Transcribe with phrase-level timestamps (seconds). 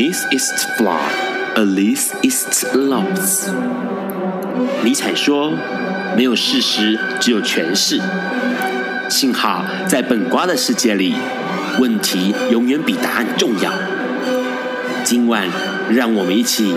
[0.00, 0.98] Nice is flaw,
[1.56, 3.50] Alice its lost.。
[4.82, 5.52] 尼采说
[6.16, 8.00] ：“没有事实，只有诠释。”
[9.10, 11.16] 幸好在本瓜的世界里，
[11.78, 13.70] 问题永远比答案重要。
[15.04, 15.46] 今晚，
[15.90, 16.74] 让我们一起。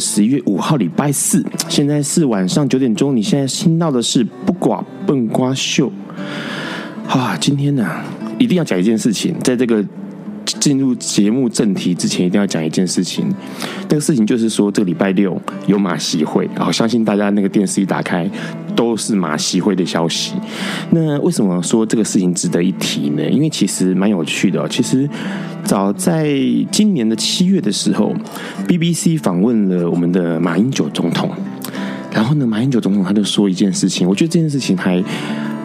[0.00, 3.14] 十一月五号，礼拜四，现在是晚上九点钟。
[3.14, 5.92] 你现在听到的是不寡笨瓜秀，
[7.06, 7.86] 啊，今天呢、
[8.38, 9.84] 一定要讲一件事情，在这个。
[10.58, 13.24] 进入节目正题之前，一定要讲一件事情。
[13.88, 18.28] 那个事情就是说，这个礼拜六有马戏会，然后相信大家那个电视一打开
[18.80, 20.32] 都是马习会的消息。
[20.88, 23.22] 那为什么说这个事情值得一提呢？
[23.28, 24.66] 因为其实蛮有趣的。
[24.70, 25.06] 其实
[25.62, 26.32] 早在
[26.72, 28.14] 今年的七月的时候
[28.66, 31.30] ，BBC 访问了我们的马英九总统，
[32.10, 35.04] 然后呢，马英九总统他就说一件事情，我觉得这件事情还。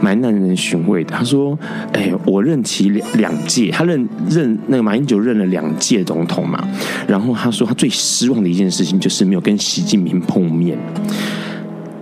[0.02, 1.16] 蛮耐人寻味的。
[1.16, 1.58] 他说
[1.94, 6.62] ：“哎，我任期两两届，他任任那个马英九任了两届总统嘛。
[7.08, 10.78] 然后他说，他最失望的一件事情就是没有跟习近平碰面，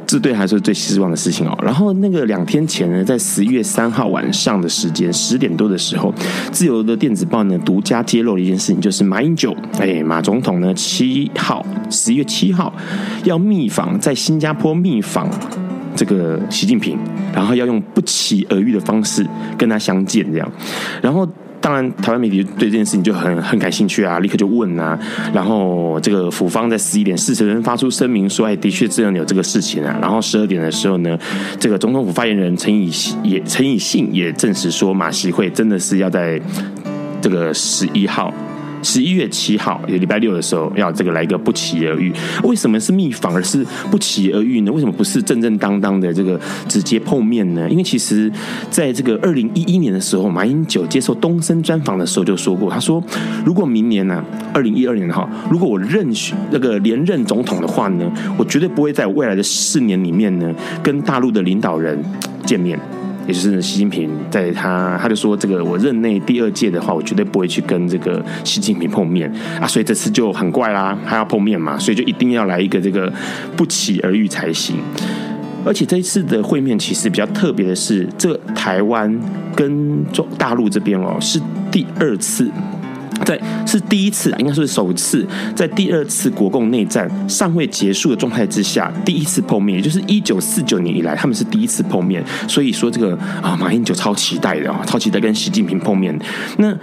[0.05, 1.57] 这对还是最失望的事情哦。
[1.63, 6.13] 然后那个两天前呢，在十一月三号晚上的时间十点多的时候，
[6.51, 12.73] 自由的电子报呢独家揭露了一件事情，就是马英九，哎，马总统呢七号十一月七号
[13.23, 15.29] 要密访，在新加坡密访。”
[15.95, 16.97] 这个习近平，
[17.35, 19.23] 然后要用不期而遇的方式
[19.55, 20.51] 跟他相见，这样。
[21.03, 21.23] 然后，
[21.63, 24.99] 当然，台湾媒体对这件事情就很很感兴趣啊，立刻就问啊。
[25.33, 29.97] 然后，这个府方在十一点四十分发出声明说，哎，的确这样有这个事情啊。
[30.01, 31.17] 然后十二点的时候呢，
[31.57, 32.91] 这个总统府发言人陈以
[33.23, 36.37] 也陈以信也证实说，马习会真的是要在
[37.21, 38.33] 这个十一号。
[38.83, 42.13] 十一月七号，也礼拜六的时候，要这个来一个不期而遇。
[42.43, 44.71] 为什么是密访，而是不期而遇呢？
[44.71, 47.67] 为什么不是正正当当的这个直接碰面呢？
[47.69, 48.31] 因为其实，
[48.69, 53.01] 在这个二零一一年的时候，马英九接受东森专访的时候就说过，他说，
[53.45, 61.97] 如果明年呢、啊，二零一二年哈，如果我任选那个连任总统的话呢，我绝对不会在未来的四年里面呢，跟大陆的领导人
[62.45, 62.77] 见面。
[63.27, 73.11] 也就是习近平，在他他就说，这个我任内第二届的话，我绝对不会去跟这个习近平碰面啊，所以这次就很怪啦，他要碰面嘛，所以就一定要来一个这个
[73.55, 74.75] 不期而遇才行。
[75.65, 79.17] 而且这一次的会面其实比较特别的是，这台湾
[79.55, 81.39] 跟中大陆这边哦是
[81.71, 82.51] 第二次。
[83.25, 85.25] 在是第一次，应该说是首次，
[85.55, 92.23] 在第二次国共内战尚未结束的状态之下，第一次碰面，也就是一九四九年以来，他们是第一次碰面。
[92.47, 96.17] 所以说，这个啊，马英九超期待的啊，超期待跟习近平碰面。
[96.57, 96.75] 那。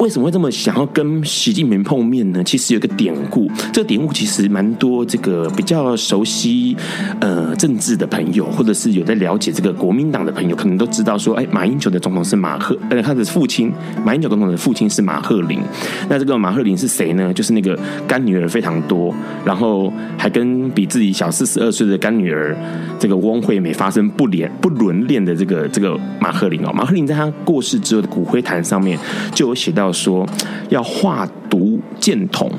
[0.00, 2.42] 为什么会这么想要跟习近平碰面呢？
[2.42, 6.74] 其实有个典故，这个典故其实蛮多这个比较熟悉
[7.20, 13.70] 呃政治的朋友，或者是有在了解这个国民党的朋友，可能都知道说，哎，马英九的总统是马赫，呃，他的父亲
[14.02, 15.60] 马英九总统的父亲是马赫林。
[16.08, 17.30] 那这个马赫林是谁呢？
[17.34, 17.78] 就是那个
[18.08, 22.56] 干女儿非常多，然后还跟比自己小四十二岁的干女儿
[22.98, 26.72] 这个翁惠美发生不连不伦恋的这个这个马赫林哦。
[26.72, 28.98] 马赫林在他过世之后的骨灰坛上面
[29.34, 29.89] 就有写到。
[29.92, 30.26] 说
[30.68, 32.50] 要化毒建统，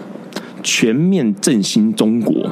[0.63, 2.49] 全面振兴中国。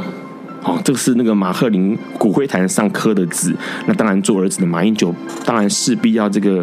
[0.62, 3.56] 哦，这个是那个马鹤林骨灰坛上刻的字。
[3.88, 6.62] 那当然，做儿子的马英九当然势必要这个，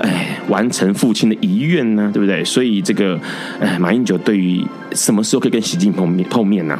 [0.00, 2.42] 哎，完成父亲的遗愿呢，对不对？
[2.42, 3.20] 所以这个，
[3.60, 6.78] 哎，马英九对于什么时候可以跟习近平碰面呢，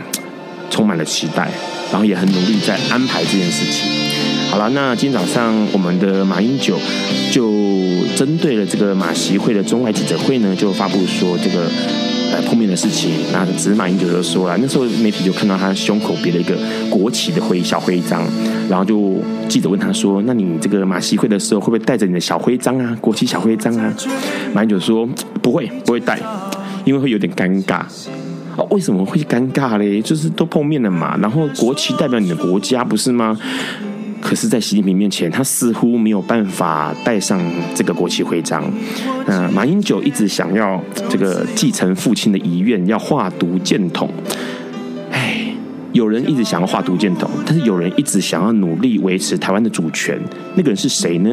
[0.71, 1.51] 充满了期待，
[1.93, 3.87] 然后也很努力在安排这件事情。
[4.51, 6.79] 好了，那今天早上我们的马英九
[7.31, 7.74] 就。
[8.17, 11.67] 针对了这个马习会的中外记者会呢，就发布说这个
[12.33, 13.11] 呃碰面的事情。
[13.33, 16.55] 那只是马英九就说了，那时候媒体就看到他胸口别了一个
[16.89, 18.23] 国旗的徽小徽章，
[18.69, 19.17] 然后就
[19.49, 22.97] 记者问他说：“那你这个马习会的时候会不会带着你的小徽章啊？
[23.01, 23.93] 国旗小徽章啊？”
[24.55, 25.09] 马英九说
[25.43, 26.21] ：“不会，不会带，
[26.85, 27.83] 因为会有点尴尬。
[28.57, 30.01] 哦，为什么会尴尬嘞？
[30.01, 33.37] 就是都碰面了嘛，然后国旗代表你的国家，不是吗？”
[34.25, 37.39] 可是，在习近平面前，他似乎没有办法戴上
[37.75, 38.65] 这个国旗徽章。
[39.27, 44.11] 那马英九一直想要这个继承父亲的遗愿，要划独建统。
[45.93, 50.19] 有人一直想要划独建统，但是有人一直想要努力维持台湾的主权。
[50.57, 51.31] 那个人是谁呢？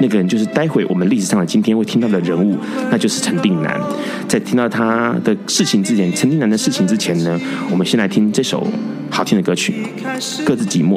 [0.00, 2.56] 那个人就是待会我们历史上的今天会听到的人物，
[2.90, 3.80] 那就是陈定南。
[4.26, 7.38] 在听到他的事情之前，陈定南的事情之前呢，
[7.70, 8.66] 我们先来听这首
[9.10, 9.74] 好听的歌曲
[10.44, 10.96] 《各自寂寞》。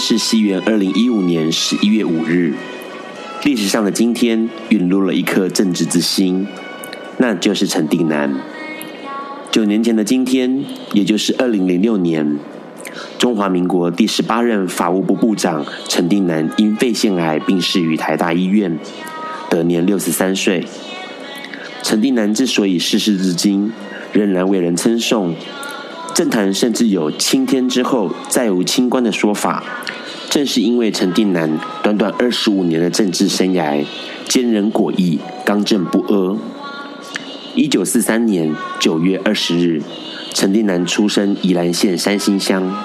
[0.00, 2.54] 是西元二零一五年十一月五日，
[3.44, 6.46] 历史上的今天陨落了一颗正直之心，
[7.18, 8.34] 那就是陈定南。
[9.50, 10.64] 九年前的今天，
[10.94, 12.38] 也就是二零零六年，
[13.18, 18.78] 中华民国第十八任法务部部长陈定南因肺腺癌病逝于台大医院，
[19.50, 20.64] 得年六十三岁。
[21.82, 23.70] 陈定南之所以逝世至今
[24.14, 25.34] 仍然为人称颂。
[26.14, 29.64] 政坛甚至有“青天之后再无清官”的说法，
[30.28, 33.84] 正是因为陈定南短短二十五年的政治生涯，
[34.28, 36.36] 坚韧果毅，刚正不阿。
[37.54, 39.82] 一九四三年九月二十日，
[40.34, 42.76] 陈定南出生宜兰县三星乡。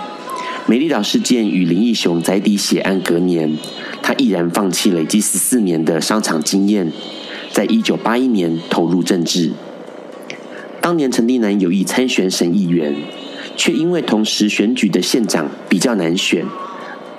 [0.67, 3.57] 美丽岛事件与林义雄宅邸血案隔年，
[4.01, 6.91] 他毅然放弃累积十四年的商场经验，
[7.51, 9.51] 在一九八一年投入政治。
[10.85, 12.93] 当年陈定南有意参选省议员，
[13.57, 16.45] 却因为同时选举的县长比较难选，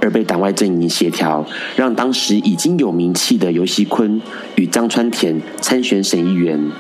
[0.01, 4.21] 而被党外阵营协调，让当时已经有名气的游锡堃
[4.55, 6.71] 与张川田参选省议员，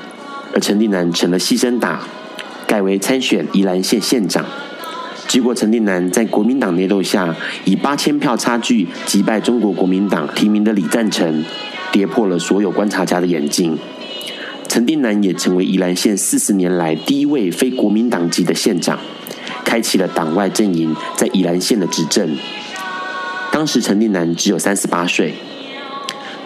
[0.55, 2.07] 而陈定南成了牺牲打，
[2.69, 4.47] 改为参选宜兰县县长。
[5.27, 7.35] 结果陈定南在国民党内斗下，
[7.65, 11.45] 以八千票差距击败中国国民党提名的李赞成，
[11.91, 13.77] 跌破了所有观察家的眼镜。
[14.77, 18.99] 陈定南也成为宜兰县四十年来第一位非国民党籍的县长，
[19.65, 22.37] 开启了党外阵营在宜兰县的执政。
[23.51, 25.33] 当时陈定南只有三十八岁。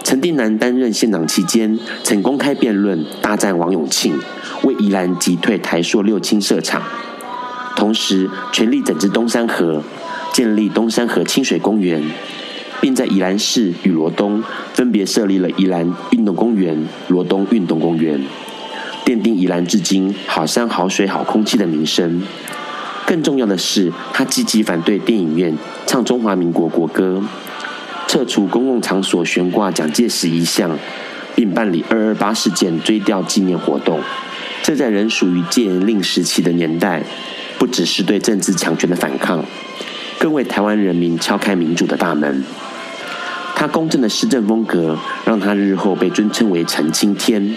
[0.05, 4.17] 陈定南担任县长期间，曾公开辩论大战王永庆，
[4.63, 6.85] 为宜兰击退台塑六轻设厂，
[7.75, 9.83] 同时全力整治东山河，
[10.33, 12.01] 建立东山河清水公园。
[12.81, 14.43] 并在宜兰市与罗东
[14.73, 18.21] 分别设立了宜兰运动公园、罗东运动公园，
[19.05, 22.23] 奠定宜兰至今好山好水好空气的名声。
[23.07, 25.57] 更重要的是，他积极反对电影院
[25.87, 27.23] 唱中华民国国歌，
[28.07, 30.79] 撤除公共场所悬挂蒋介石遗像，
[31.35, 34.01] 并办理二二八事件追悼纪念活动。
[34.63, 37.03] 这在仍属于戒严令时期的年代，
[37.59, 39.45] 不只是对政治强权的反抗，
[40.19, 42.45] 更为台湾人民敲开民主的大门。
[43.61, 44.97] 他公正的施政风格，
[45.27, 47.55] 让他日后被尊称为“陈青天”，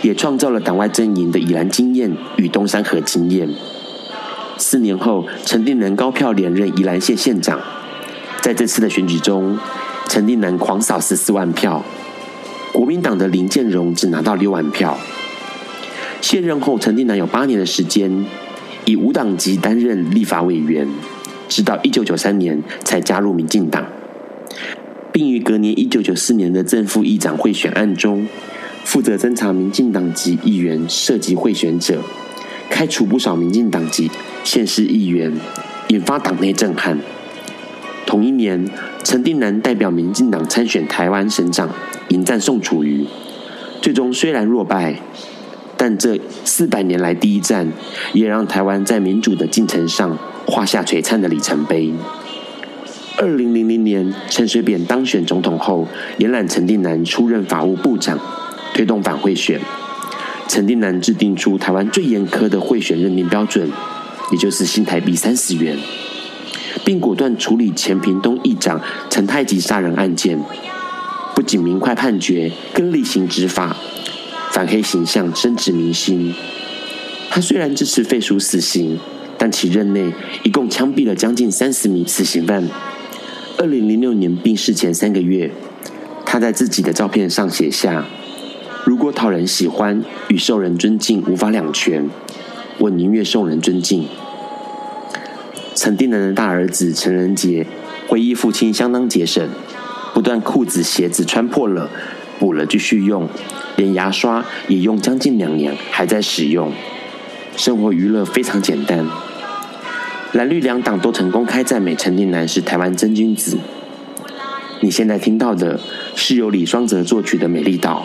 [0.00, 3.50] 也创造了党外阵营的宜兰经验与东山河经验。
[4.56, 7.60] 四年后，陈定南高票连任宜兰县县长。
[8.40, 9.58] 在这次的选举中，
[10.08, 11.84] 陈定南狂扫十四万票，
[12.72, 14.96] 国民党的林建荣只拿到六万票。
[16.22, 18.24] 卸任后，陈定南有八年的时间
[18.86, 20.88] 以无党籍担任立法委员，
[21.50, 23.84] 直到一九九三年才加入民进党。
[25.14, 28.26] 并于隔年一九九四年的正副议长贿选案中，
[28.82, 32.00] 负责侦查民进党籍议员涉及贿选者，
[32.68, 34.10] 开除不少民进党籍
[34.42, 35.32] 县市议员，
[35.86, 36.98] 引发党内震撼。
[38.04, 38.68] 同一年，
[39.04, 41.70] 陈定南代表民进党参选台湾省长，
[42.08, 43.06] 迎战宋楚瑜，
[43.80, 45.00] 最终虽然落败，
[45.76, 47.72] 但这四百年来第一战，
[48.12, 51.94] 也让台湾在民主的进程上画下璀璨的里程碑。
[53.16, 55.86] 二零零零年，陈水扁当选总统后，
[56.18, 58.18] 延揽陈定南出任法务部长，
[58.74, 59.60] 推动反贿选。
[60.48, 63.70] 陈定南制定出台湾最严苛的贿选认定标准，
[64.32, 65.78] 也就是新台币三十元，
[66.84, 70.38] 并果断处理前屏东议长陈太吉杀人案件，
[71.36, 73.76] 不仅明快判决，更厉行执法，
[74.50, 76.34] 反黑形象深植民心。
[77.30, 78.98] 他虽然支持废除死刑，
[79.38, 82.68] 但其任内一共枪毙了将近三十名死刑犯。
[83.64, 85.50] 二零零六年病逝前三个月，
[86.26, 88.04] 他在自己的照片上写下
[88.84, 92.10] ：“如果讨人喜欢与受人尊敬无法两全，
[92.76, 94.06] 我宁愿受人尊敬。”
[95.74, 97.66] 陈定南的大儿子陈仁杰
[98.06, 99.48] 回忆父亲相当节省，
[100.12, 101.88] 不但裤子鞋子穿破了
[102.38, 103.26] 补了继续用，
[103.76, 106.70] 连牙刷也用将近两年还在使用，
[107.56, 109.06] 生活娱乐非常简单。
[110.34, 113.56] 蓝绿两党都曾公开赞美陈定南是台湾真君子。
[114.80, 115.78] 你现在听到的
[116.16, 118.04] 是由李双泽作曲的《美丽岛》，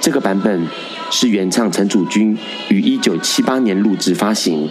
[0.00, 0.66] 这个版本
[1.10, 4.70] 是原唱陈祖君于一九七八年录制发行，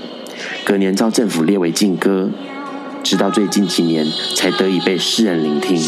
[0.65, 2.31] 隔年遭政府列为禁歌，
[3.03, 5.79] 直到最近几年才得以被世人聆听。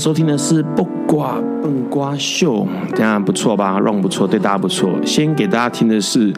[0.00, 4.90] 收听的是《不瓜笨瓜秀》，这样不错吧？run 不错，对大家不错。
[5.04, 6.32] 先给大家听的是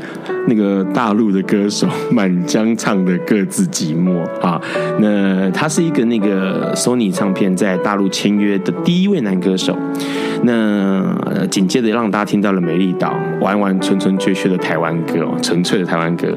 [0.49, 4.61] 那个大陆的歌手满江唱的《各自寂寞》啊。
[4.99, 9.79] 那他是一个那个 Sony 唱片在大陆签约的第一位男歌手。
[10.43, 11.17] 那
[11.49, 13.15] 紧接着让大家听到了《美丽岛》，
[13.45, 16.37] 完完纯纯粹粹的台湾歌，纯粹的台湾歌。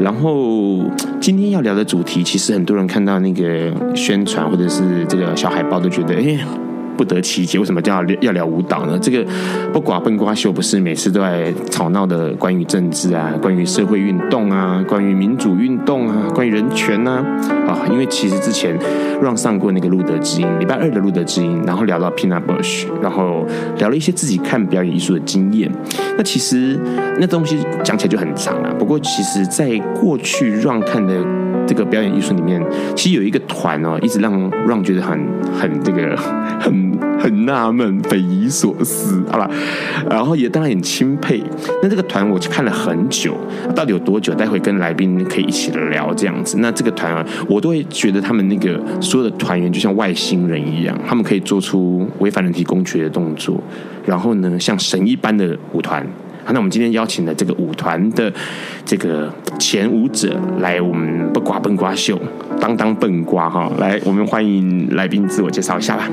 [0.00, 0.84] 然后
[1.20, 6.38] 今天要聊的主题，其实很多人看到那个宣传或者是这个小海报，都觉得哎。
[6.96, 8.98] 不得其解，为什么叫要聊舞蹈呢？
[9.00, 9.24] 这个
[9.72, 17.22] 不寡笨瓜秀不是每次都在吵闹的关于政治啊，关于社会运动啊，关于民主运动啊，关于人权呐
[17.68, 17.86] 啊，啊？
[17.90, 18.76] 因为其实之前
[19.22, 23.46] 让上过那个路德之音，礼拜二的路德之音，然后聊到 Pina Bush，然后
[23.78, 25.70] 聊了一些自己看表演艺术的经验。
[26.16, 26.78] 那其实
[27.20, 28.74] 那东西讲起来就很长了，啊。
[28.78, 31.14] 不过其实在过去让看的
[31.66, 32.62] 这个表演艺术里面，
[32.94, 35.18] 其实有一个团哦，一直让让觉得很
[35.60, 36.16] 很这个
[36.60, 36.85] 很。
[37.18, 39.50] 很纳闷，匪夷所思，好了，
[40.08, 41.42] 然后也当然很钦佩。
[41.82, 43.36] 那这个团我去看了很久，
[43.74, 44.34] 到底有多久？
[44.34, 46.58] 待会跟来宾可以一起聊这样子。
[46.60, 53.60] 那这个团啊，我都会觉得他们那个所有的团员就像外星人一样，他们可以做出违反人体工学的动作，
[54.04, 56.06] 然后呢，像神一般的舞团。
[56.46, 58.32] 好，那我们今天邀请了这个舞团的
[58.84, 62.16] 这个前舞者来我们不瓜笨瓜秀，
[62.60, 66.08] 当当笨瓜哈，来，我们欢迎来宾自我介绍一下吧。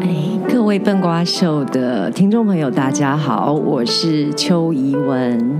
[0.00, 0.08] 哎，
[0.48, 5.58] 各位笨瓜秀的听众朋友，大家好，我是邱怡文。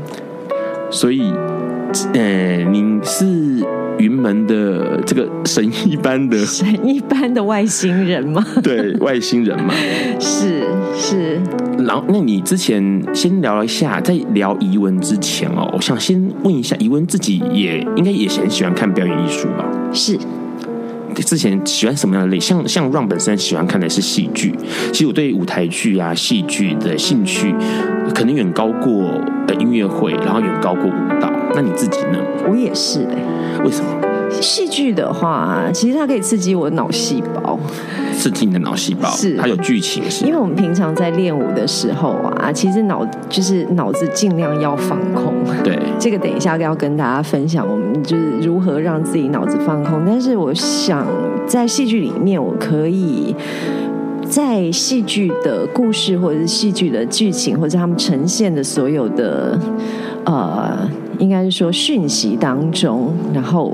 [0.89, 1.35] 所以，
[2.15, 3.27] 呃，您是
[3.99, 8.45] 云门的这个神一般的 神一般的外星人吗？
[8.63, 9.75] 对，外星人嘛。
[10.19, 10.63] 是
[10.95, 11.41] 是。
[11.87, 19.65] 然后，那你之前先聊一下，在聊怡文之前哦，我想先问一下，怡文自己也应该也很喜欢看表演艺术吧？
[19.93, 20.19] 是。
[21.15, 22.41] 之前喜欢什么样的类？
[22.41, 24.55] 像像 Run 本身喜欢看的是戏剧，
[24.93, 27.55] 其实我对舞台剧啊、戏剧的兴趣，
[28.15, 31.31] 可能远高过呃音乐会，然后远高过舞蹈。
[31.55, 32.19] 那你自己呢？
[32.49, 33.63] 我也是哎、欸。
[33.65, 33.91] 为什么？
[34.41, 37.59] 戏剧的话，其实它可以刺激我脑细胞，
[38.17, 40.03] 刺激你的脑细胞，是它有剧情。
[40.11, 45.35] 是因为我们平常在练舞的时候啊，其实脑就是脑子尽量要放空。
[45.63, 50.03] 对，这个等一下要跟大家分享，我们就是如何让自己脑子放空。
[50.07, 51.07] 但是我想
[51.47, 53.37] 在戏剧里面，我可以
[54.27, 59.59] 在戏剧的故事，或者是戏剧的剧情，或者他们呈现的所有的
[60.25, 60.89] 呃，
[61.23, 63.73] 应该是说讯息当中，然后。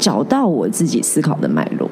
[0.00, 1.89] 找到我自己思考的脉络，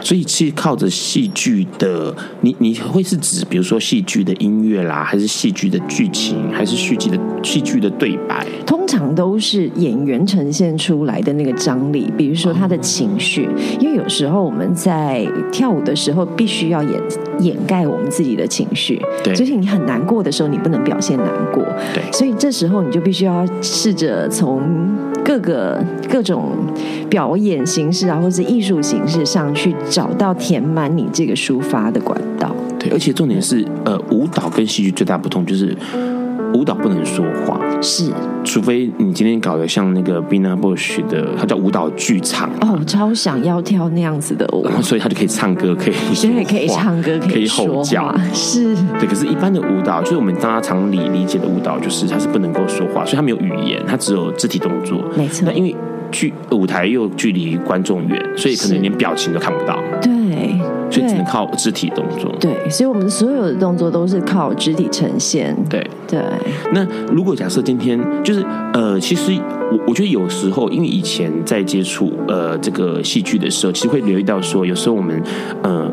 [0.00, 8.46] 所以是靠着戏剧的，你你会是指，比如说戏剧的音乐啦，还是戏剧的剧情，还是戏剧的戏剧的对白？
[8.66, 17.00] 通常都是演员呈现出来的那个张力，比如说他的情绪，哦、因为有时候我们在跳舞的时候必须要掩
[17.40, 21.64] 掩盖我们自己的情绪，对，就是你很难过的时候，你不能表现难过，
[21.94, 24.60] 对，所以这时候你就必须要试着从
[25.30, 26.56] 各个各种
[27.08, 32.52] 表演形式啊，或者艺术形式上去找到填满你这个抒发的管道。
[32.80, 35.76] 对，而且重点是，呃，舞蹈跟戏剧最大不同就是。
[36.54, 38.10] 舞蹈不能说话，是，
[38.44, 42.50] 除非你今天搞得像那个 Bina Bush 的，他叫舞蹈剧场。
[42.60, 48.74] 哦，超想要跳那样子的舞，然 后所以他就可以唱歌，可以对，可以唱歌，可以吼叫，是。
[48.98, 49.08] 对。
[49.08, 55.44] 可是，一般的舞蹈，就是我们大家常理理解的舞蹈，就是它是不能够说话，所以它没有语言，它只有肢体动作，没错。
[55.46, 55.74] 那因为
[56.10, 60.10] 距舞台又距离观众远，所以可能连表情都看不到，对。
[60.90, 62.34] 所以只能靠肢体动作。
[62.40, 65.56] 对，所以我们所有的动作都是靠肢体呈现。
[65.68, 66.20] 对对。
[66.72, 69.32] 那如果假设今天就是呃，其实
[69.70, 75.22] 我我觉得有时候，因为以前在接触呃这个戏剧的时候，其实会留意到说，有时候我们
[75.62, 75.88] 呃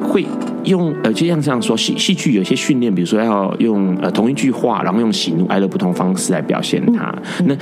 [0.00, 0.24] 会
[0.64, 7.14] 用呃就像这样说，戏戏剧有些训练，比如说要用呃同一句话，然后用喜怒哀乐不同方式来表现它。
[7.40, 7.54] 嗯、那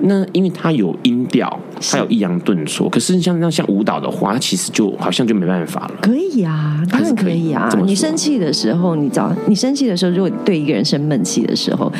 [0.00, 5.94] 那因为它有音调，它有抑扬顿挫，可是像那像舞蹈的话，它其实就好像就没办法了。
[6.02, 7.68] 可以啊，当然可以啊。
[7.84, 11.92] 你生气的时候，你找你生气的时候，如果对一个人生闷气的时候，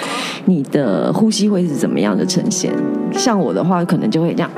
[0.45, 2.73] 你的呼吸会是怎么样的呈现？
[3.13, 4.51] 像我的话，可能就会这样。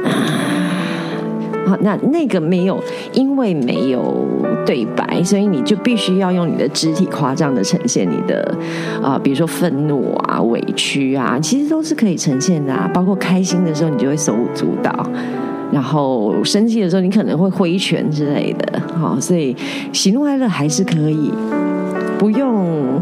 [1.80, 2.82] 那那个没有，
[3.12, 4.26] 因为没有
[4.64, 8.56] 对白，所以你就必须要用你的肢体夸张的呈现你的
[9.02, 12.90] 啊、比如说愤怒啊、委屈啊，其实都是可以呈现的啊。
[12.92, 14.92] 包括开心的时候，你就会手舞足蹈，
[15.72, 18.80] 然后生气的时候，你可能会挥拳之类的。
[18.98, 19.56] 好，所以
[19.92, 21.32] 喜怒哀乐还是可以，
[22.18, 23.00] 不用。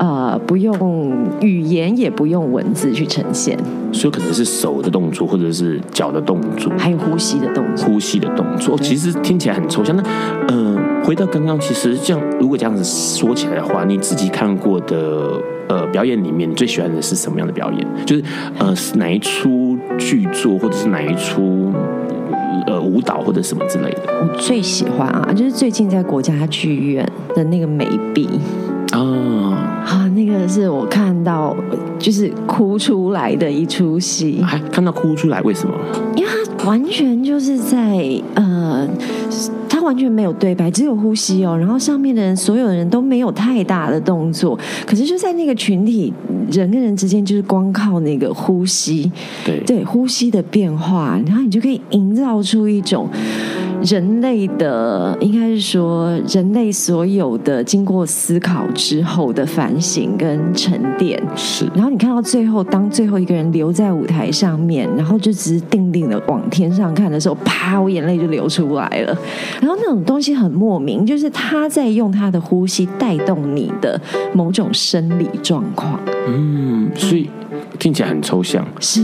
[0.00, 3.54] 呃，不用语言，也不用文字去呈现，
[3.92, 7.86] 所以可能是手的动作，或者是脚的动作，还有呼吸的动作。
[7.86, 9.94] 呼吸的动作，其实听起来很抽象。
[9.94, 10.02] 那
[10.48, 15.38] 呃，回到刚刚，其实这样，如果这样子说起来的话，你自己看过的
[15.68, 17.86] 呃表演里面，你最喜欢的是什么样的表演？
[18.06, 18.24] 就是
[18.58, 21.70] 呃，哪一出剧作，或者是哪一出
[22.66, 24.00] 呃舞蹈，或者什么之类的？
[24.22, 28.26] 我最喜欢啊，就是最近在国家剧院的那个梅碧。
[28.92, 29.00] 啊
[29.86, 31.56] 啊，那个是我看到
[31.98, 35.74] 就是哭出来的一出戏，还看到哭出来，为什么？
[36.16, 38.88] 因为他完全就是在呃，
[39.68, 41.56] 他完全没有对白，只有呼吸哦。
[41.56, 46.12] 然后上面的人，所有的人都没有太大的动作，可是就在那个群体
[46.50, 49.10] 人跟人之间，就是光靠那个呼吸，
[49.44, 53.08] 对对，呼吸的变化，然后你就可以营造出一种。
[53.82, 61.66] 人类的应该是说，人类所有的经过思考之后的反省跟沉淀是。
[61.74, 69.16] 然后你看到最后，当最后一个人留在舞台上面，然后就只是定定的往天上看的时候，啪，我眼泪就流出来了。
[69.60, 74.00] 然后那种东西很莫名，就是他在用他的呼吸带动你的
[74.32, 76.00] 某种生理状况。
[76.26, 77.28] 嗯，所以。
[77.80, 79.00] 听起来很抽象，是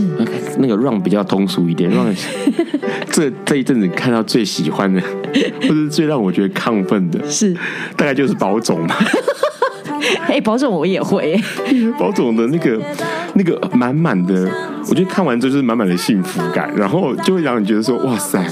[0.59, 1.89] 那个 run 比较通俗一点。
[1.91, 2.15] run
[3.11, 5.01] 这这一阵子看到最喜欢的，
[5.67, 7.53] 或者最让我觉得亢奋的，是
[7.97, 8.95] 大概就是宝总嘛。
[10.29, 11.35] 哎，宝总我也会。
[11.97, 12.79] 宝总的那个
[13.33, 14.49] 那个满满的，
[14.89, 18.45] 我觉得看完之后就是满满的幸福感，然后就会让你觉得说，哇塞。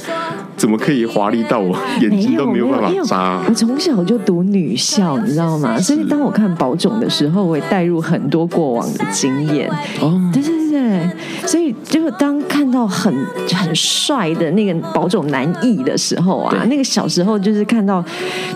[0.58, 3.42] 怎么可以华丽到我眼睛都没有办法眨？
[3.48, 5.78] 我从小就读女校，你知道吗？
[5.80, 9.70] 所以当我看宝塚的时候，我也带入很多过往的经验。
[10.02, 11.10] 哦，对对对对，
[11.46, 13.14] 所以就当看到很
[13.54, 18.04] 很帅的那个宝塚男艺的时候啊，那个小时候就是看到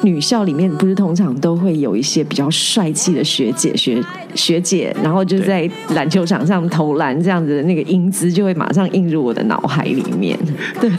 [0.01, 4.03] 女校里面不是通常都会有一些比较帅气的学姐学
[4.35, 10.37] 学姐，然后就在篮球场上投篮这样子的那个英姿，就会马上映入我的脑海里面。
[10.79, 10.89] 对。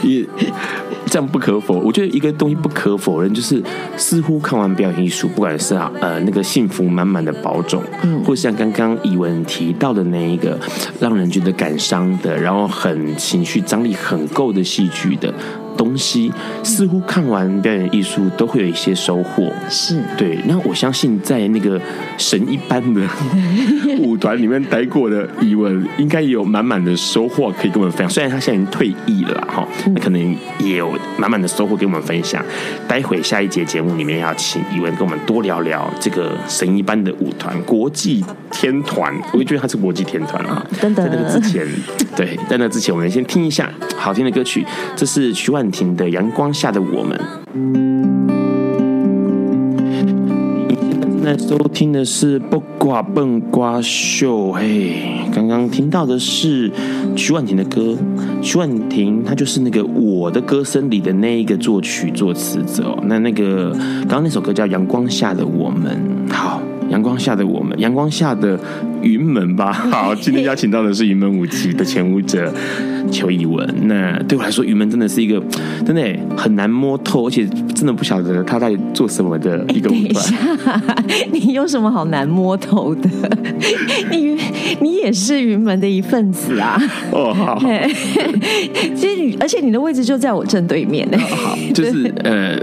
[1.10, 3.60] 这样不可否，我觉得一个东西不可否认，就是
[3.96, 10.56] 似乎看完表演艺术，不管是啊呃那个幸福满满的宝种，嗯，或像刚刚以文提到的那一个
[11.00, 15.34] 让人觉得感伤的，然后很情绪张力很够的戏剧的。
[15.80, 16.30] 东西
[16.62, 20.38] 似乎看完表演艺术都会有一些收获，是对。
[20.46, 21.80] 那我相信在那个
[22.18, 23.00] 神一般的
[24.04, 28.10] 舞团里面待过的怡文，应该也有满满的收获可以跟我们分享。
[28.10, 32.44] 虽然他现在已经退役了哈，那可能也有满满的收获跟我们分享。
[32.86, 39.14] 待会下一节节目里面要请怡文跟我们多聊聊这个神一般的舞团——国际天团。
[39.32, 40.62] 我就觉得他是国际天团啊。
[40.78, 41.66] 等等，在那个之前，
[42.14, 44.66] 对，在那之前，我们先听一下好听的歌曲。
[44.94, 47.18] 这是徐婉亭的阳光下的我们。
[51.22, 54.94] 那收听的是《不挂笨瓜秀》，嘿，
[55.32, 56.72] 刚刚听到的是
[57.14, 57.94] 徐婉婷的歌。
[58.42, 62.98] 徐婉婷，她就是那个《我的歌声》里的那一个作曲作词者、哦。
[63.04, 66.60] 那那个刚刚那首歌叫《阳光下的我们》，好。
[66.90, 68.58] 阳光下的我们，阳光下的
[69.02, 69.72] 云门吧。
[69.90, 72.52] 好，今天邀请到的是云门舞集的前舞者
[73.10, 73.66] 邱怡文。
[73.84, 75.42] 那对我来说，云门真的是一个
[75.86, 76.02] 真的
[76.36, 80.82] 很难摸透，而且真的不晓得他在做什么的一个舞团。
[81.32, 83.08] 你有什么好难摸透的？
[84.10, 84.36] 你
[84.80, 86.76] 你也是云门的一份子啊。
[87.12, 87.62] 哦，好。
[88.94, 91.18] 其实你，而且你的位置就在我正对面呢。
[91.18, 92.58] 好，就是呃。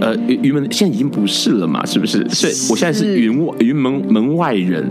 [0.00, 2.26] 呃，云门现在已经不是了嘛，是不是？
[2.28, 4.84] 所以我现在是云外云门门外人。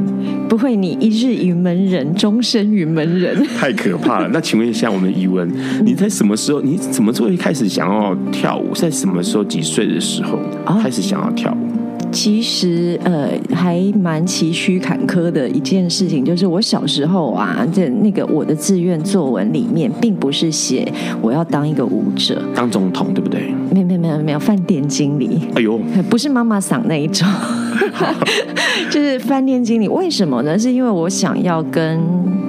[0.48, 3.36] 不会，你一日云门人，终身云门人。
[3.58, 4.30] 太可怕了。
[4.32, 5.52] 那请问一下，我们怡文，
[5.84, 6.62] 你在什么时候？
[6.62, 8.74] 你怎么时候会开始想要跳舞？
[8.74, 9.43] 在什么时候？
[9.48, 10.38] 几岁的时候
[10.82, 11.58] 开始想要跳舞？
[12.12, 20.91] 其实呃，还蛮崎岖坎坷的一件事情，就是我小时候啊，在那个我的志愿作文里面，并不是写
[21.22, 23.54] 我要当一个舞者，当总统，对不对？
[23.98, 25.42] 没有没有没有，饭店经理。
[25.56, 25.78] 哎呦，
[26.10, 27.28] 不是妈妈桑那一种，
[28.91, 29.88] 就是饭店经理。
[29.88, 30.58] 为什么呢？
[30.58, 32.00] 是因为我想要跟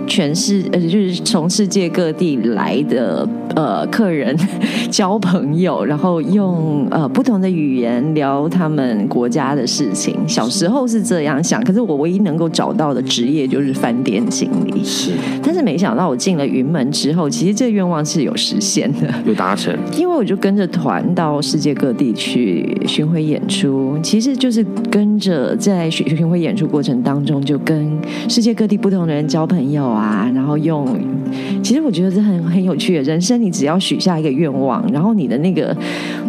[0.07, 4.37] 全世呃，就是从世界各地来的呃客人
[4.91, 10.17] 交朋友，然后用呃不同的语言聊他们国家的事情。
[10.27, 14.83] 小时候是这样想，可是我唯一能够找到的职业就是饭店经理。
[14.83, 19.77] 是，但是没想到我进了云门之后，其实这个愿望是有实现的，有达成。
[19.97, 27.91] 因为我就跟着团到世界各地去巡回演出，其实就是跟着在巡巡回演出过程当中，就跟
[28.29, 30.87] 世界各地不同的人交朋友啊，然后用，
[31.63, 33.03] 其实我觉得这很很有趣的。
[33.03, 35.77] 人生你只要许下一个愿望，然后你的那个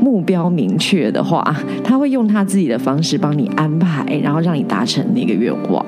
[0.02, 1.44] 目标明确的话，
[1.84, 5.86] 他会用他自己的方式帮你安排，然后让你达成那个愿望。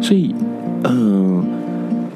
[0.00, 0.34] 所以，
[0.84, 1.42] 嗯、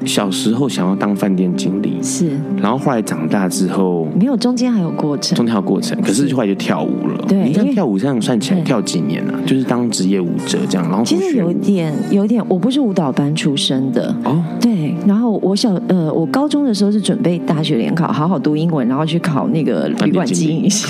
[0.05, 2.29] 小时候想要当饭店经理，是，
[2.61, 7.25] 然后后来长大之后，没有中间还有过程，中间还有过程，可是后来就跳舞了。
[7.27, 9.39] 对，你这样跳舞这样算起来跳几年了？
[9.45, 14.41] 就是当职业舞者这样，然后其实有点有点，我不是舞蹈班出身的哦。
[14.59, 20.87] 对，然后我小呃，我高中的时候是准备大学联考，好好读英文，然后去考那个旅馆经营系。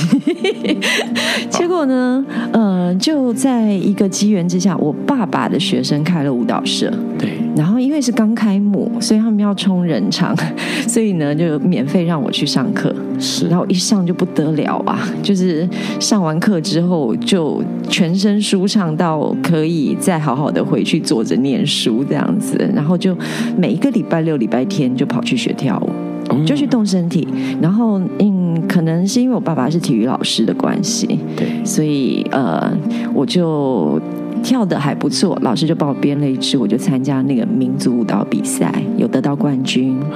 [1.50, 6.92] 结果呢，呃，就在一个机缘之下，我爸爸的学生开了舞蹈社。
[7.18, 8.90] 对，然后因为是刚开幕。
[9.02, 10.36] 所以他们要冲人场，
[10.88, 12.94] 所以呢就免费让我去上课。
[13.20, 15.00] 是，然后一上就不得了啊！
[15.24, 15.68] 就是
[16.00, 22.58] 上完课之后，就全身舒畅到可以再好好的回去坐着念书这样子。
[22.76, 23.18] 然后就
[23.58, 25.82] 每一个礼拜六、礼拜天就跑去学跳
[26.30, 27.28] 舞，就去动身体。
[27.62, 32.72] 然后嗯，可能是因为我爸爸是体育老师的关系，对，所以呃，
[33.14, 34.00] 我就。
[34.44, 39.98] 跳的还不错，老师就帮我编了一支，我就参加那个民族舞蹈比赛，有得到冠军。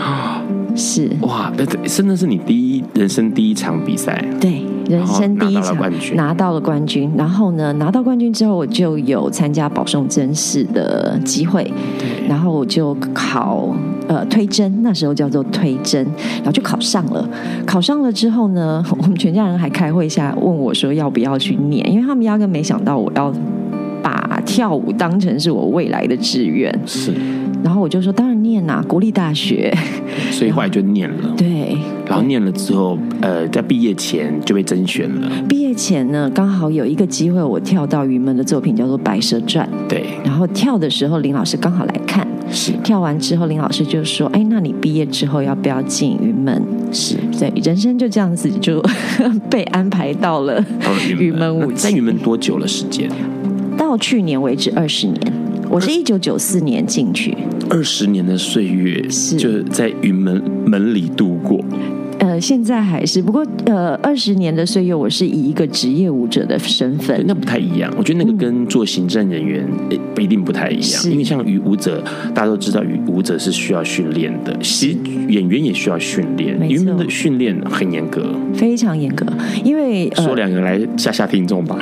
[0.75, 5.77] 是哇，那真的是你第一人生第一场比赛，对，人生第一场
[6.15, 7.11] 拿到了冠军。
[7.15, 13.69] 然后呢，拿到冠军之后，我就有参加保送甄试的机会，对，然后我就考
[14.07, 16.03] 呃推甄，那时候叫做推甄，
[16.37, 17.29] 然后就考上了。
[17.67, 23.31] 考上了之后呢， 我们全家人还开会下问我说要不要去念，因为他们压根没想到我要。
[24.43, 27.13] 把跳舞当成是我未来的志愿，是，
[27.63, 29.73] 然后我就说当然念啊，国立大学，
[30.31, 35.29] 所以后来就念了，对，然后念了之后，呃，在毕业前就被甄选了。
[35.47, 48.83] 毕业前呢，刚好有一个机会，我跳到云门的作品叫做《白蛇传》，对，然后跳的时候，林老师刚好来看，是，跳完之后，林老师就说：“哎，那你毕业之后要不要进云门？”是，对，人生就这样子就
[49.49, 50.63] 被安排到了
[51.17, 51.55] 云门。
[51.55, 51.71] 舞。
[51.71, 53.09] 在云门多久了时间？
[53.77, 55.33] 到去年为止二十年，
[55.69, 57.35] 我是一九九四年进去，
[57.69, 59.35] 二十年的岁月是。
[59.35, 61.59] 就在云门门里度过。
[62.19, 67.93] 呃，现在还是，不过呃，二十年的岁月，我是以一个职业舞者的身份，那不太一样。
[67.97, 69.67] 我觉得那个跟做行政人员
[70.15, 74.97] 不一定不太一样，嗯、因为像于舞者，大家都知道，于舞者是需要训练的，其实
[75.27, 79.25] 演员也需要训练，演员的训练很严格，非常严格。
[79.63, 81.77] 因为、呃、说两个来吓吓听众吧，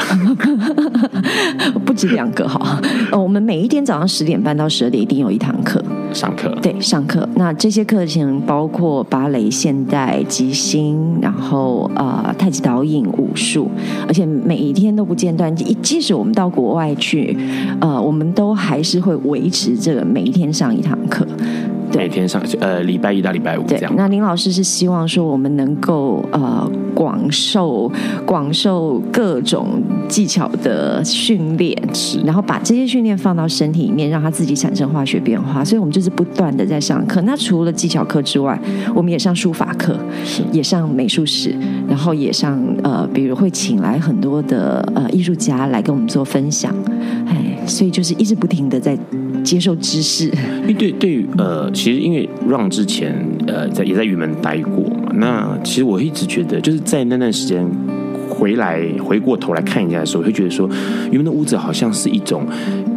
[1.86, 2.82] 不止两个哈。
[3.12, 7.28] 呃，我们每一天早上十点半到十二点一定有一堂课上课，对，上课。
[7.36, 10.24] 那这些课程包括芭蕾、现代。
[10.28, 13.70] 即兴，然后呃，太极、导引、武术，
[14.08, 15.54] 而且每一天都不间断。
[15.56, 17.38] 即使我们到国外去，
[17.82, 21.28] 呃，我们都还是会维持这个每一天上一堂课。
[21.94, 23.94] 每天上呃礼拜一到礼拜五这样。
[23.96, 27.92] 那林老师是希望说我们能够呃广受
[28.26, 31.78] 广受各种技巧的训练，
[32.26, 35.64] 然后把这些训练放到身体里面，让它自己产生化学变化。
[35.64, 37.22] 所以我们就是不断的在上课。
[37.22, 38.60] 那除了技巧课之外，
[38.96, 39.98] 我们也上书法课，
[40.52, 41.56] 也上美术史，
[41.88, 46.74] 然后也上呃，比如会请来很多的呃艺术家来跟我们做分享，
[47.28, 48.98] 哎，所以就是一直不停的在
[49.44, 50.26] 接受知识。
[50.64, 53.16] 因为对对呃，其实因为让之前
[53.48, 57.66] 呃在也在云门待过嘛，那其实我一直觉得就是在那段时间。
[58.34, 60.68] 回来回过头来看一下的时候，会觉得说，
[61.12, 62.44] 云门的屋子好像是一种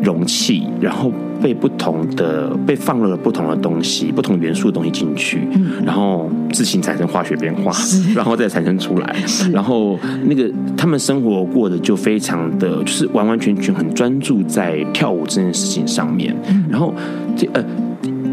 [0.02, 5.40] 容器，然后被不同的被放了不同的东西、不同元素的东西进去，
[5.85, 7.70] 然后自行产生化学变化，
[8.16, 9.16] 然后再产生出来。
[9.52, 16.34] 然后那个他们生活过的就非常的，就是完完全全很专注在跳舞这件事情上面。
[16.70, 16.94] 然后
[17.36, 17.62] 这呃。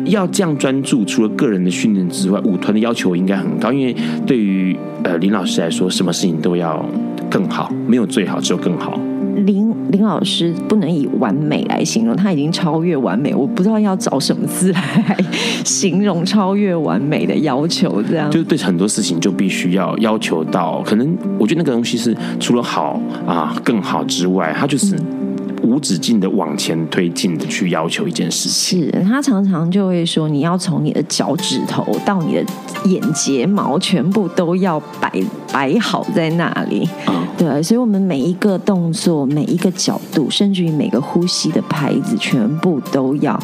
[0.05, 3.71] 要这样专注，除了个人的训练之外，舞团的要求应该很高。
[3.71, 6.83] 因为对于呃林老师来说，什么事情都要
[7.29, 8.99] 更好，没有最好，只有更好。
[9.45, 13.33] 林林老师不能以完美来形容，他已经超越完美。
[13.33, 15.17] 我不知道要找什么字来
[15.65, 24.95] 形容超越完美的要求，这样就是对很多事情就必须要要求到，可能我觉得那个东西是除了好啊更好之外，它就是。
[24.95, 25.21] 嗯
[25.63, 32.43] 无止境的往前推进的去要求一件事情，是他常常就会说，你要从你的脚趾头到你的
[32.85, 35.11] 眼睫毛，全部都要摆
[35.51, 36.87] 摆好在那里。
[37.07, 43.39] 嗯，对，所以我们每一个动作、每一个角度，甚至于每个呼吸的拍子，全部都要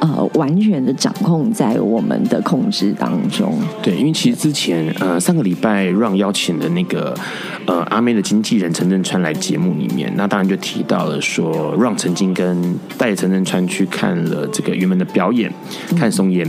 [0.00, 3.54] 呃完全的掌控在我们的控制当中。
[3.82, 7.14] 对，因为其实之前呃上个礼拜让邀请的那个
[7.66, 11.62] 呃阿妹的经纪人陈振川来节目里面，那当然就提到了说。
[11.82, 15.52] 让曾经跟带着陈振川去看了这个云门的表演，
[15.96, 16.46] 看松烟，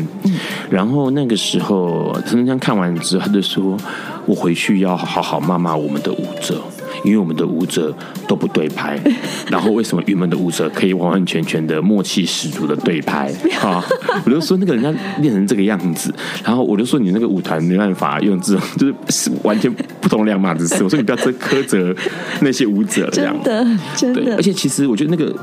[0.70, 3.76] 然后那个时候陈振川看完之后，他就说
[4.26, 6.62] ：“我回去要好好骂骂我们的舞者。”
[7.04, 7.94] 因为我们的舞者
[8.28, 8.98] 都不对拍，
[9.50, 13.30] 然后为什么云门的舞者可以完完全全的默契十足的对拍
[13.62, 13.84] 啊？
[14.26, 16.14] 我就说那个人家练成这个样子，
[16.46, 20.82] 然后我就说你那个舞团没办法用这种，就是完全不同两码子事。
[20.84, 21.94] 我说你不要苛责
[22.42, 24.36] 那些舞者这样，真的，真的。
[24.38, 25.36] 而且其实我觉得那个。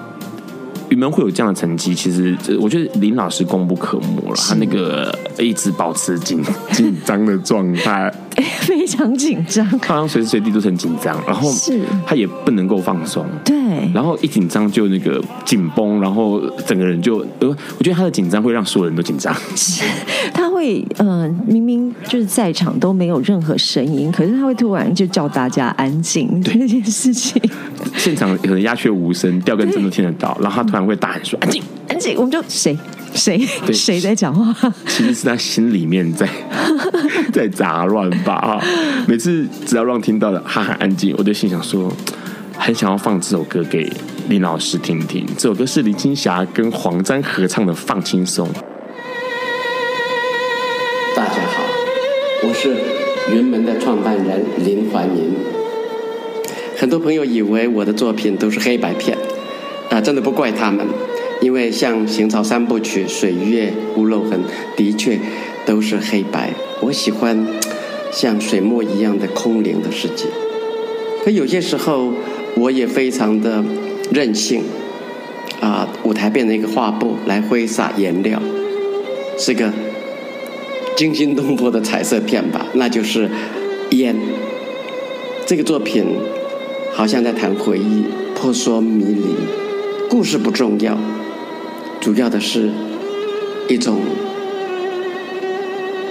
[0.90, 4.34] 云门会有这样的成绩，其实我觉得林老师功不可没了。
[4.36, 8.12] 他那个一直保持紧 紧张的状态，
[8.60, 13.54] 非常紧张，他好像随时随地都很紧张，然后是他也不能够放松，对，
[13.94, 19.34] 然后一紧张就那个紧绷，然后整个人就呃，我觉得他的紧张会让所有人都紧张。
[19.56, 19.84] 是，
[20.34, 27.40] 他会嗯、呃，明明就是在场都没有任何声音，可是他会突然就叫大家安静，这件事情，
[27.96, 30.80] 现场可能鸦雀无声，掉根针都听得到，然后他突然。
[30.80, 32.76] 会大喊说：“安静，安静！”我们就谁
[33.14, 33.38] 谁
[33.72, 34.72] 谁在讲话？
[34.86, 36.28] 其实是他心里面在
[37.32, 38.62] 在杂乱吧。
[39.06, 41.92] 每次只要让听到了哈哈安静，我就心想说，
[42.56, 43.92] 很想要放这首歌给
[44.28, 45.26] 林老师听听。
[45.36, 48.48] 这首歌是林青霞跟黄沾合唱的《放轻松》。
[51.16, 51.62] 大家好，
[52.44, 52.76] 我是
[53.34, 55.34] 云门的创办人林怀民。
[56.78, 59.18] 很多朋友以为我的作品都是黑白片。
[59.90, 60.86] 啊，真的不怪他们，
[61.40, 64.40] 因为像《行草三部曲》《水月》《屋漏痕》，
[64.76, 65.18] 的确
[65.64, 66.52] 都是黑白。
[66.80, 67.46] 我喜欢
[68.12, 70.26] 像水墨一样的空灵的世界。
[71.24, 72.12] 可有些时候，
[72.56, 73.64] 我也非常的
[74.12, 74.62] 任性。
[75.60, 78.40] 啊，舞台变成一个画布来挥洒颜料，
[79.36, 79.70] 是个
[80.96, 82.64] 惊心动魄的彩色片吧？
[82.72, 83.28] 那就是
[83.90, 84.16] 烟。
[85.44, 86.06] 这个作品
[86.94, 89.34] 好像在谈回忆，扑朔迷离。
[90.08, 90.98] 故事不重要，
[92.00, 92.70] 主要的是
[93.68, 94.00] 一种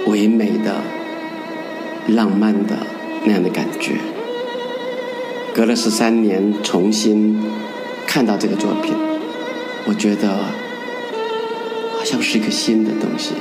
[0.06, 0.76] 唯美的、
[2.06, 2.76] 浪漫的
[3.24, 3.96] 那样的感觉。
[5.52, 7.42] 隔了十三年，重新
[8.06, 8.94] 看到这个作品，
[9.84, 10.28] 我觉得
[11.98, 13.32] 好像是一个新的东西，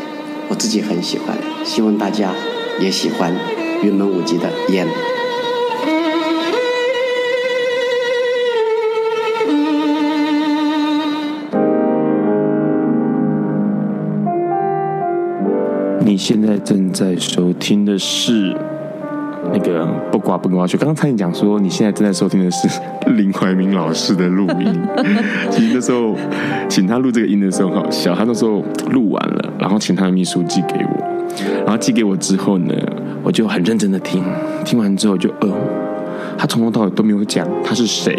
[0.48, 2.34] 我自己很喜欢，希望大家
[2.80, 3.32] 也喜欢
[3.84, 4.88] 云门舞集的烟。
[16.02, 18.56] 你现在正在收听的是
[19.54, 20.78] 那个不挂不挂去。
[20.78, 22.68] 刚刚才你讲说，你现在正在收听的是
[23.14, 24.82] 林怀民老师的录音。
[25.52, 26.16] 其实那时候
[26.68, 31.06] 请他录这个音的时候很好笑，他那时候录完了，然后请他的秘书寄给我，
[31.66, 32.74] 然后寄给我之后呢，
[33.24, 34.24] 我就很认真的听，
[34.64, 35.50] 听完之后就呃，
[36.38, 38.18] 他从头到尾都没有讲他是谁。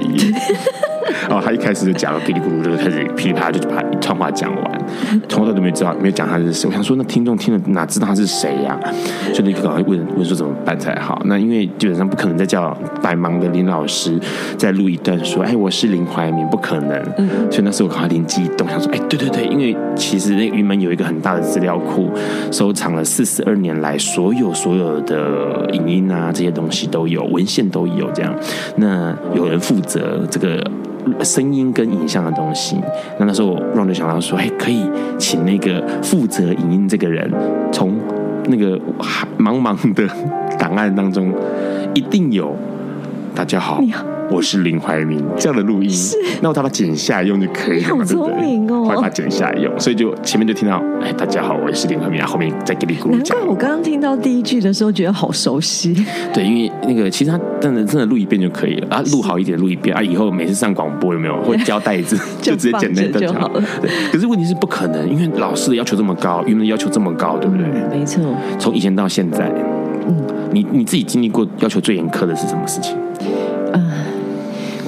[1.29, 4.81] 然 后他一开始就讲了，哔哩咕噜就开始噼里啪啦就把一串话讲完，
[5.29, 6.69] 从头都没知道，没有讲他是谁。
[6.69, 8.91] 我想说，那听众听了哪知道他是谁呀、啊？
[9.33, 11.23] 所以立刻赶快问问说怎么办才好。
[11.27, 14.19] 那因为基本上不可能再叫百忙的林老师
[14.57, 17.05] 再录一段说，哎，我是林怀民，不可能。
[17.53, 22.11] 所以那时候我赶快灵机一动，想说，哎，对对对，因为其实那云门有一个很大的资料库，
[22.51, 28.35] 收藏了四十二年来所有所有的影音啊，这些东西都有，文献都有这样。
[28.75, 30.69] 那有人负责这个。
[31.23, 32.77] 声音跟影像的东西，
[33.19, 37.31] 那那时候 Ron 就想到说，哎，可以请那个负责影音这个人，
[37.73, 37.97] 从
[38.47, 38.79] 那个
[39.39, 40.07] 茫茫的
[40.59, 41.33] 档案当中，
[41.95, 42.55] 一定有。
[43.35, 43.81] 大家好。
[44.31, 45.91] 我是林怀民，这样的录音，
[46.41, 48.61] 那我把它剪下来用就可以了嘛，对不对？
[48.71, 53.19] 我把它剪下来用，所以就前面就听到，哎，大家好，我是林怀民，后面再给你鼓掌。
[53.19, 56.07] 难怪我刚刚听到第一句的时候觉得好熟悉。
[56.33, 63.63] 对，因为那个其实他真的真的录一遍就可以了啊，录好一点录一遍啊，以后每次上广播有没有 会交代一次，就直接剪那段就好了。
[63.83, 67.67] 对，可是问题是不可能，因为老师的要求这么高，云门的要求这么高，对不对？
[67.91, 68.23] 没错。
[68.59, 69.51] 从以前到现在，
[70.07, 70.17] 嗯，
[70.53, 72.97] 你你自己经历过要求最严苛的是什么事情？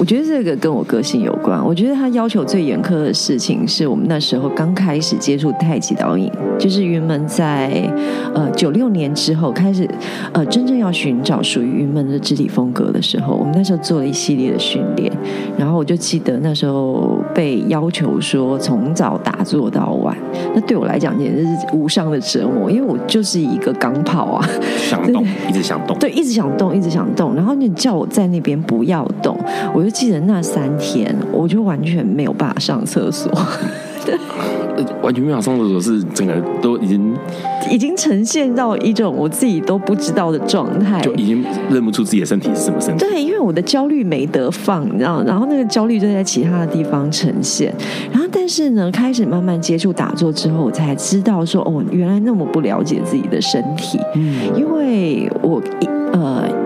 [0.03, 1.65] 我觉得这个跟我个性有关。
[1.65, 7.89] 我觉得他要求最严苛的事情，是我们那时候刚开始接触太极导引，就是云门在
[8.33, 9.89] 呃九六年之后开始
[10.33, 15.09] 呃真正要寻找属于云门的肢体风格的时候，我们那时候做了一系列的训练。
[15.57, 20.17] 然后我就记得那时候被要求说从早打坐到晚，
[20.53, 24.45] 那对我来讲简直是无上的折磨，因为我就是一个钢炮啊，
[24.77, 27.33] 想动， 一直想动，对，一直想动，一直想动。
[27.35, 29.39] 然后你叫我在那边不要动，
[29.73, 29.83] 我。
[29.83, 33.31] 我就记得那三天，我就完全没有办法上厕所，
[34.05, 34.17] 对，
[35.03, 37.13] 完全没有上厕所，是整个都已经
[37.69, 43.05] 已经呈现到一种我自己都不知道的状态，就已经认不出自己的身体是什么身体。
[43.05, 47.73] 对，因为我的焦虑没得放，你知道，然后那个焦虑就在其他的地方呈现。
[48.11, 53.99] 然后，但是呢，开始慢慢接触打坐之后，我才知道说，哦，原来那么不了解自己的身体。
[54.15, 56.62] 嗯，因为我一呃。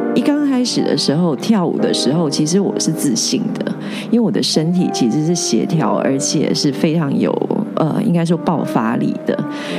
[0.57, 3.71] 开始的时候，跳舞的时候，其实我是自信的，
[4.09, 7.31] 因为我的身体其实是协调，而且是非常有
[7.75, 9.37] 呃，应该说爆发力的。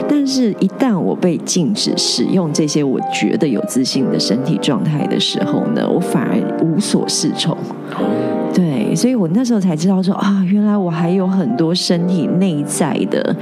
[0.09, 7.59] 但是，一旦我被禁止使用这些我觉得有自信的身体状态的时候呢，我反而无所适从。
[8.55, 13.35] 对，所以我那时候才知道说啊，原来我还有很多身体内在的。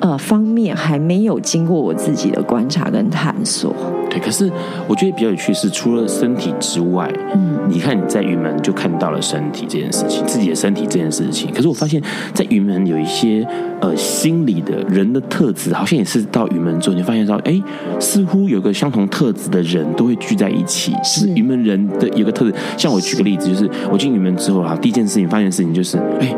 [0.00, 3.72] 呃，方面还没有经过我自己的观察跟探索。
[4.12, 4.50] 对，可是
[4.86, 11.50] 我觉得比较有趣是，除了身体之外，嗯，你看你在云门就看到了身体这件事情，自己的身体这件事情。
[11.50, 12.02] 可是我发现，
[12.34, 13.42] 在云门有一些
[13.80, 17.58] 呃心理的人的特质，好像也是到云门之后，你发现到，哎，
[17.98, 20.92] 似乎有个相同特质的人都会聚在一起。
[21.02, 26.36] 是云门人的有个特质，像我举个例子，就是我进云门之后啊，第一件事情发现的事情就是，哎。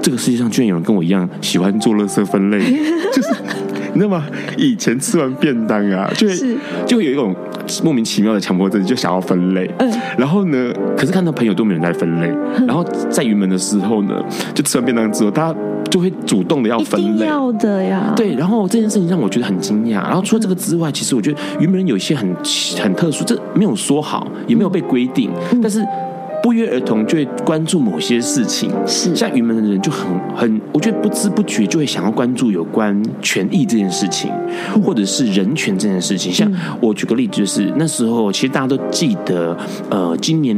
[0.00, 2.58] 这个世界上居然有人跟我一样喜欢做垃圾分类，
[3.12, 3.28] 就是
[3.94, 4.24] 你知道吗？
[4.56, 6.34] 以前吃完便当啊，就会
[6.86, 7.34] 就会有一种
[7.82, 9.68] 莫名其妙的强迫症，就想要分类。
[9.78, 12.28] 嗯，然后呢，可是看到朋友都没有人在分类。
[12.66, 14.22] 然后在云门的时候呢，
[14.54, 15.58] 就吃完便当之后，大家
[15.90, 18.12] 就会主动的要分类，要的呀。
[18.16, 20.02] 对，然后这件事情让我觉得很惊讶。
[20.02, 22.34] 然后除了这个之外，其实我觉得云门有一些很
[22.80, 25.30] 很特殊，这没有说好，也没有被规定，
[25.62, 25.84] 但是。
[26.42, 34.30] 不约而同就会关注某些事情，是像云门的人就很很，我觉得不知不觉就会想要关注有关权益这件事情，
[34.82, 36.32] 或者是人权这件事情。
[36.32, 39.56] 像我举个例子，就是那时候其实大家都记得，
[39.90, 40.56] 呃，今年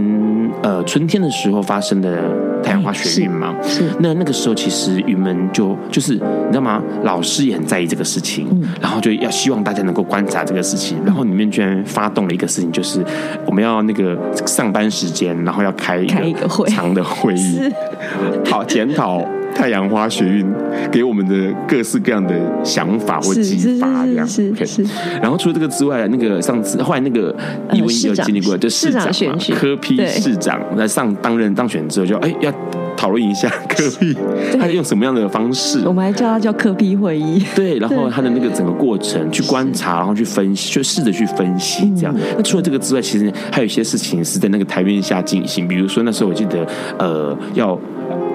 [0.63, 2.31] 呃春天的时候发生的
[2.63, 6.83] 太阳花学运嘛，是那那个时候其实云门就就是你知道吗？
[7.05, 8.47] 老师也很在意这个事情，
[8.81, 13.03] 然后就要希望大家能够观察这个事情，然后里面居然发动了一个事情，就是
[13.47, 15.70] 我们要那个上班时间，然后要。
[15.73, 17.61] 开一个长的会议，
[18.51, 20.47] 好检讨太阳花学运
[20.91, 22.35] 给我们的各式各样的
[22.65, 24.27] 想法或激发这样。
[24.27, 24.95] 是是，是，是。
[25.21, 27.35] 然后除了这个之外，那个上次后来那个
[27.73, 32.53] 艺文也有经历过，就市长嘛，柯 P 市长在上当任当选之后，就哎要
[32.97, 34.17] 讨论一下科批
[34.59, 37.43] 他用什么样的方式，我们还叫他叫科批会议。
[37.55, 42.15] 对，然后他的那个整个过程去观察，然后去分析，就试着去分析这样。
[42.37, 46.67] 那除了这个之外，其实还有一些事情是在那个台面下进行，比如说那时候我记得，
[46.99, 47.79] 呃，要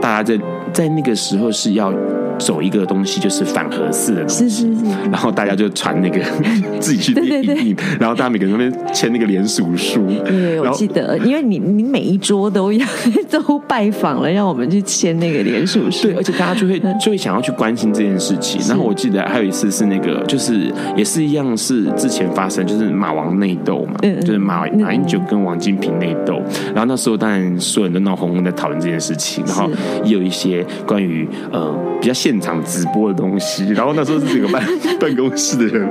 [0.02, 0.40] 大家在
[0.76, 1.90] 在那个时候是要
[2.38, 6.20] 走一个东西，就是反核式的东西，是是是，然后大家就传那个
[6.80, 10.06] 自己去对对对，然后大家每个人那边签那个联署书。
[10.26, 12.86] 对，我记得，因为你你每一桌都要
[13.30, 16.08] 都拜访了，让我们去签那个联署书。
[16.08, 18.62] 对，而且大家就会就会想要去关心这件事情。
[18.68, 26.42] 然后我记得还有一次是那个，就是也是一样，是之前发生，就是马王内斗嘛，嗯、就是马马英九跟王金平内斗。
[26.74, 29.70] 然后那时候当然所有人都闹哄哄在讨论这件事情，然后
[30.04, 33.68] 也有一些关于呃比较现场直播的东西。
[33.70, 34.64] 然后那时候是整个办
[35.00, 35.88] 办公室的人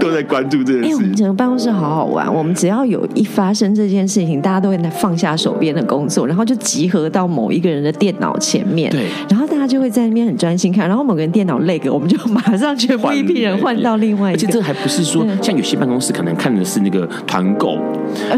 [0.00, 0.92] 都在关注这件事情。
[0.92, 14.38] 哎，我们整个办公室好好玩，我们只要有一发生这件事情，大家都会放下手边的工作，然后就集合到某一个人的电脑前面，对，然后大家就会在那边很专心看，然后某个人电脑累了，我们就马上全部一批人换到另外一个。
[14.38, 17.76] 而且这还不是说像有些办公室可能看的是那个团购，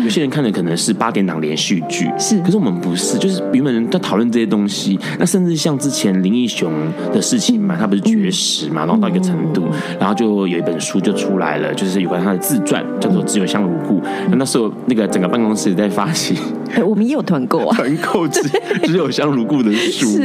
[0.03, 2.41] 有些人看的可能是八点档连续剧，是。
[2.41, 4.99] 可是我们不是，就是原本人在讨论这些东西。
[5.19, 6.73] 那甚至像之前林义雄
[7.13, 9.63] 的事情嘛，他不是绝食嘛，然后到一个程度，
[9.99, 14.01] 然后就有一本书就出来了，就是有关他的自传，叫做《只有香如故》。
[14.31, 16.37] 那那时候那个整个办公室在发起，
[16.85, 18.41] 我们也有团购啊， 团购只
[18.87, 20.19] 只有香如故的书，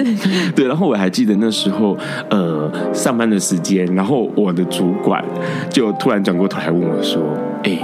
[0.55, 0.68] 对。
[0.68, 1.97] 然后我还记得那时候，
[2.30, 5.24] 呃，上班的时间，然后我的主管
[5.70, 7.22] 就突然转过头来问我说
[7.64, 7.78] ：“哎，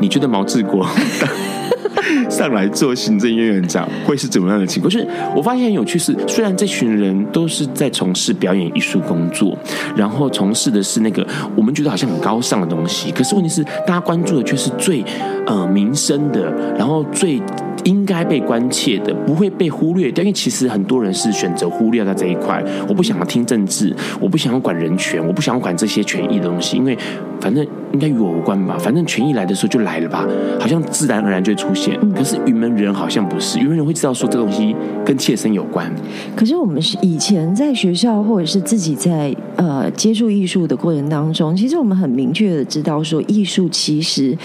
[0.00, 0.86] 你觉得毛志国？
[2.28, 4.90] ”上来做行政院院长会是怎么样的情况？
[4.90, 9.56] 就是我发现很有趣是，虽然这群人都是在从事表演艺术工作，
[9.96, 15.04] 然后从事的是那个我们觉得好像很高尚的东西，可是问题是大家关注的却是最
[15.46, 17.40] 呃民生的，然后最
[17.84, 20.22] 应该被关切的，不会被忽略掉。
[20.22, 26.96] 因为其实很多人是选择忽略在这一块，我不想要听政治，我不想要管人权，我不想要管这些权益的东西，因为
[27.40, 30.26] 反正应该与我无关吧，反正权益来的时候就来了吧，
[30.58, 31.98] 好像自然而然就会出现。
[32.14, 34.74] 可是云门人好像不是，云门人会知道说这东西
[35.04, 35.90] 跟切身有关。
[36.36, 44.36] 可是我们是以前在学校或者是自己在呃接触艺术的过程当中，其实我们很明确的知道说，艺术其实。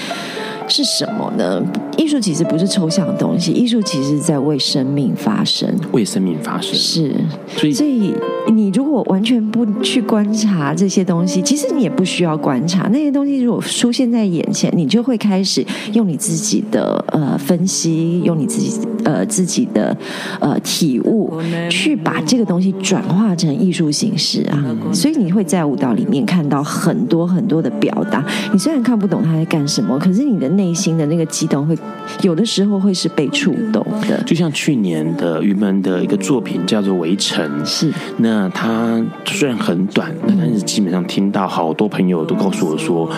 [0.67, 1.61] 是什么呢？
[1.97, 6.73] 艺术其实不是抽象的东西，艺术其实在为生命发声，为生命发声。
[6.73, 7.13] 是，
[7.57, 8.13] 所以，所以
[8.51, 13.39] 你如果完全不去观察这些东西，其实你也不需要观察那些东西。
[13.41, 19.95] 如果出现在眼前，你就会开始用你自己的呃分析，用你自己呃自己的
[20.39, 21.31] 呃体悟，
[21.69, 24.75] 去把这个东西转化成艺术形式啊。
[24.91, 28.25] 所以你会在舞蹈里面看到很多很多的表达。
[28.51, 30.54] 你虽然看不懂他在干什么，可是你的。
[30.55, 31.77] 内心的那个激动会
[32.21, 37.91] 有的时候会是被触动的，就像去年的于门的一个作品叫做《围城》，是。
[38.17, 43.07] 那它虽然很短，那但是基本上听到好多朋友都告诉我说，《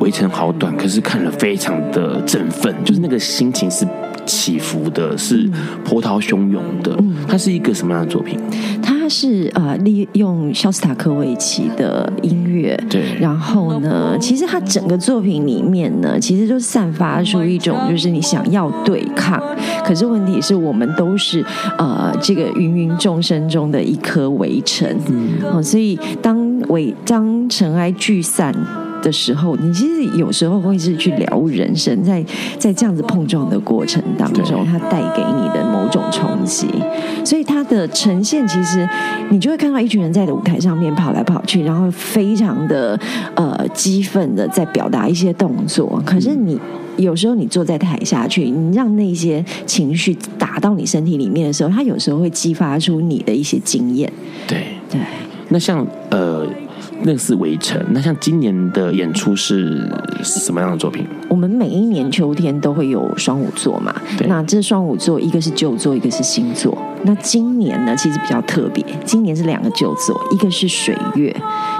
[0.00, 3.86] 围城》好短，可是看了非常的振奋，就是那个心情是
[4.28, 5.50] 起伏的，是
[5.82, 6.96] 波涛汹涌的。
[7.26, 8.38] 它是一个什么样的作品？
[8.82, 19.42] 它是呃利用肖斯塔科维奇的音乐，对，然后呢，其实它整个作品里面呢，其实就散发出一种就是你想要对抗，
[19.82, 21.42] 可是问题是我们都是
[21.78, 28.54] 呃这个芸芸众生中的一颗微尘，嗯，所以当微当尘埃聚散。
[29.02, 32.24] 的时候，你其实有时候会是去疗愈人生，在
[32.58, 36.66] 在这样子碰撞的过程当中，它带给你的某种冲击，
[37.24, 38.88] 所以它的呈现其实
[39.30, 42.98] 你就会看到一群人在舞台上面跑来跑去，然后非常的
[43.34, 46.02] 呃激愤的在表达一些动作。
[46.04, 46.58] 可是你
[46.96, 54.12] 有时候你坐在台下去，你让那些情绪打到你身体里面的时候，它有时候会激发出你的一些经验。
[54.46, 55.00] 对对，
[55.48, 56.46] 那像呃。
[57.02, 57.82] 那是围城。
[57.90, 59.88] 那像今年的演出是
[60.22, 61.06] 什么样的作品？
[61.28, 63.94] 我们每一年秋天都会有双舞座嘛。
[64.26, 66.76] 那这双舞座，一个是旧座，一个是新座。
[67.04, 68.84] 那今年呢，其实比较特别。
[69.04, 71.34] 今年是两个旧作，一个是水月。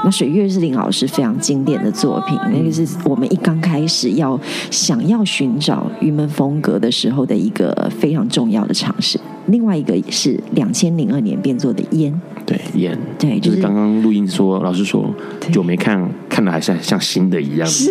[0.05, 4.39] 那水月是林老师非常经典的作品，那个是我们一刚开始要
[4.71, 9.19] 想要寻找云门风格的时候的一个非常重要的尝试。
[9.47, 12.21] 另外一个也是两千零二年编作的烟。
[12.49, 12.59] 对。
[12.75, 15.15] 演，对，就是刚刚录音说，老师说
[15.53, 17.69] 就没看，看的还像像新的一样。
[17.69, 17.91] 是。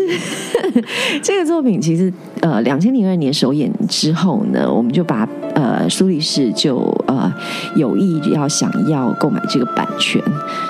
[1.22, 6.76] 这个作品，其实呃，两千零二年首演之后呢，我们就把呃苏黎世就
[7.08, 7.34] 呃
[7.76, 10.22] 有意要想要购买这个版权，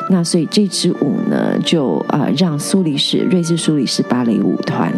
[0.09, 4.93] 那所以这支舞呢，就呃让苏黎世瑞士苏黎世芭蕾舞团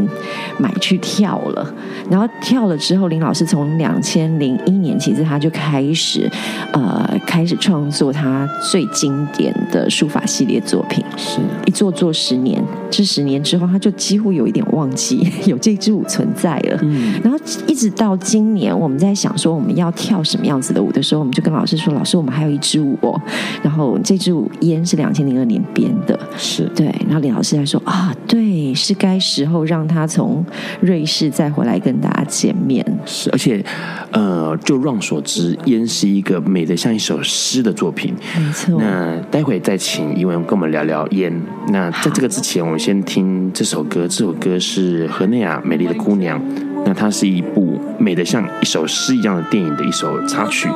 [0.60, 1.74] 买去跳了，
[2.12, 6.30] 然后跳了之后，林老师从两千零一年其实他就开始
[6.74, 8.88] 呃开始创作他最。
[9.00, 16.78] 经典的书法系列作品，是一做做十年，这十年之后，他就几乎有一点忘记有这支舞存在了。
[16.82, 23.22] 嗯，然后一直到今年，我们在想说我们要跳什么样子的舞的时候，我们们就跟老师说：“老师，我们还有一支舞哦。”
[23.62, 26.88] 然后这支舞烟是两千零二年编的，是对。
[27.06, 30.44] 然后李老师还说：“啊，对，是该时候让他从
[30.82, 33.64] 瑞士再回来跟大家见面。”是，而且
[34.12, 38.14] 呃，就让所知，烟是一个美的像一首诗的作品。
[38.38, 38.82] 没错。
[38.82, 41.32] 那待会再请怡文跟我们聊聊烟。
[41.68, 44.08] 那在这个之前，我们先听这首歌。
[44.08, 46.40] 这首歌是何内亚《美丽的姑娘》。
[46.86, 50.68] 那它是一部美得像一首诗一样的电影的一首插曲。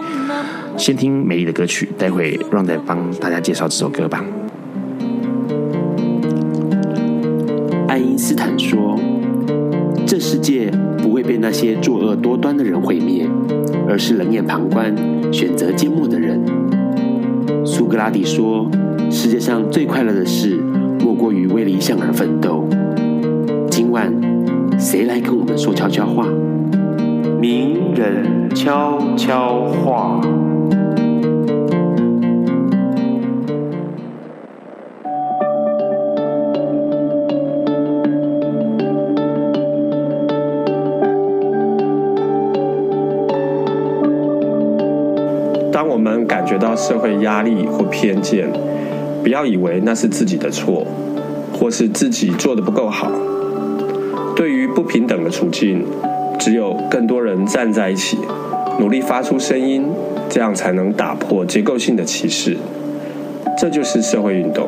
[0.78, 4.24] 先听美丽的歌曲，待会让再帮大家介绍这首歌吧。
[7.88, 9.00] 爱因斯坦说
[10.08, 13.30] ：“这世界不会被那些作恶多端的人毁灭，
[13.88, 14.96] 而是冷眼旁观、
[15.32, 16.44] 选择缄默的人。”
[17.64, 18.68] 苏格拉底说
[19.12, 20.60] ：“世界上最快乐的事，
[21.00, 22.68] 莫过于为理想而奋斗。”
[24.84, 26.28] 谁来跟我们说悄悄话？
[27.40, 30.20] 名人悄悄话。
[45.72, 48.52] 当我们感觉到社会压力或偏见，
[49.24, 50.86] 不要以为那是自己的错，
[51.54, 53.10] 或是自己做的不够好。
[54.44, 55.86] 对于不平等的处境，
[56.38, 58.18] 只有更多人站在一起，
[58.78, 59.86] 努力发出声音，
[60.30, 62.58] 这样才能打破结构性的歧视。
[63.58, 64.68] 这就是社会运动。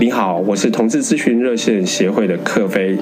[0.00, 2.98] 你好，我是同志咨询热线协会的克飞。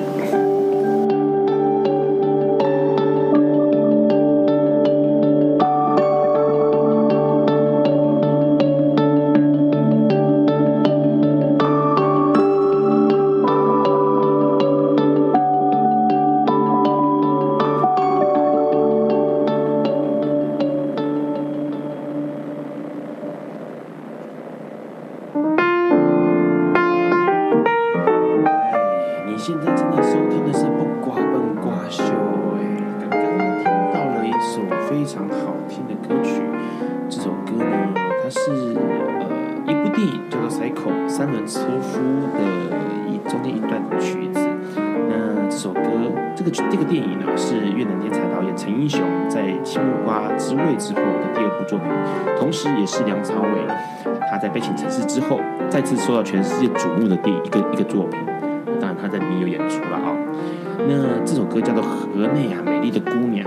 [29.45, 32.05] 现在正在收听的是《不瓜笨瓜秀》。
[33.01, 33.18] 刚刚
[33.59, 36.40] 听到了一首非常好听的歌曲，
[37.09, 39.26] 这首歌呢，它是呃
[39.66, 41.99] 一部电影叫做《塞口三轮车夫》
[42.38, 44.49] 的一中间一段曲子。
[45.09, 45.80] 那这首歌，
[46.36, 51.88] 这个这个电影呢，是越南天才导演陈英雄在《青木瓜之味》之后的第二部作品，
[52.38, 53.49] 同时也是梁朝伟
[54.30, 58.20] 他在《被请城市》之后再次受到全世界瞩目的电影一个一个作品。
[59.18, 60.16] 里面有演出了啊、哦。
[60.88, 63.46] 那这首歌叫做《河内啊美丽的姑娘》，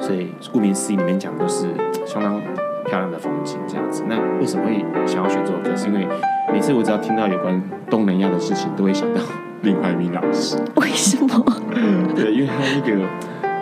[0.00, 1.66] 所以顾名思义，里面讲的都是
[2.06, 2.40] 相当
[2.86, 4.04] 漂亮的风景这样子。
[4.08, 5.74] 那为什么会想要选这首歌？
[5.76, 6.06] 是因为
[6.52, 7.60] 每次我只要听到有关
[7.90, 9.20] 东南亚的事情，都会想到
[9.62, 10.56] 林怀民老师。
[10.76, 11.44] 为什么？
[12.14, 13.04] 对，因为他那个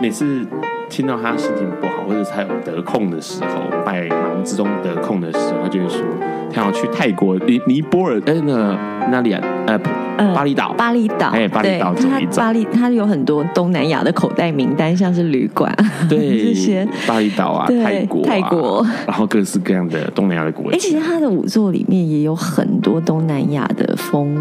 [0.01, 0.47] 每次
[0.89, 6.01] 听到他心情不好，或者他有得空的时候，百忙之中得空的时候，他就会说。
[6.53, 8.79] 他要去泰国尼尼泊尔，哎，那
[9.11, 9.43] 那里啊？
[9.67, 9.77] 呃，
[10.33, 10.73] 巴厘岛。
[10.75, 12.41] 巴厘岛，哎，巴厘岛走一走。
[12.41, 15.75] 巴厘，他有很多东南亚的口袋名单，像是旅馆，
[16.09, 16.19] 对
[16.55, 20.77] 这些巴厘岛啊，泰国，泰国，然后各式各样的东南亚的国家。
[20.77, 24.33] 哎，其实他的舞作里面也有很多东南亚的风，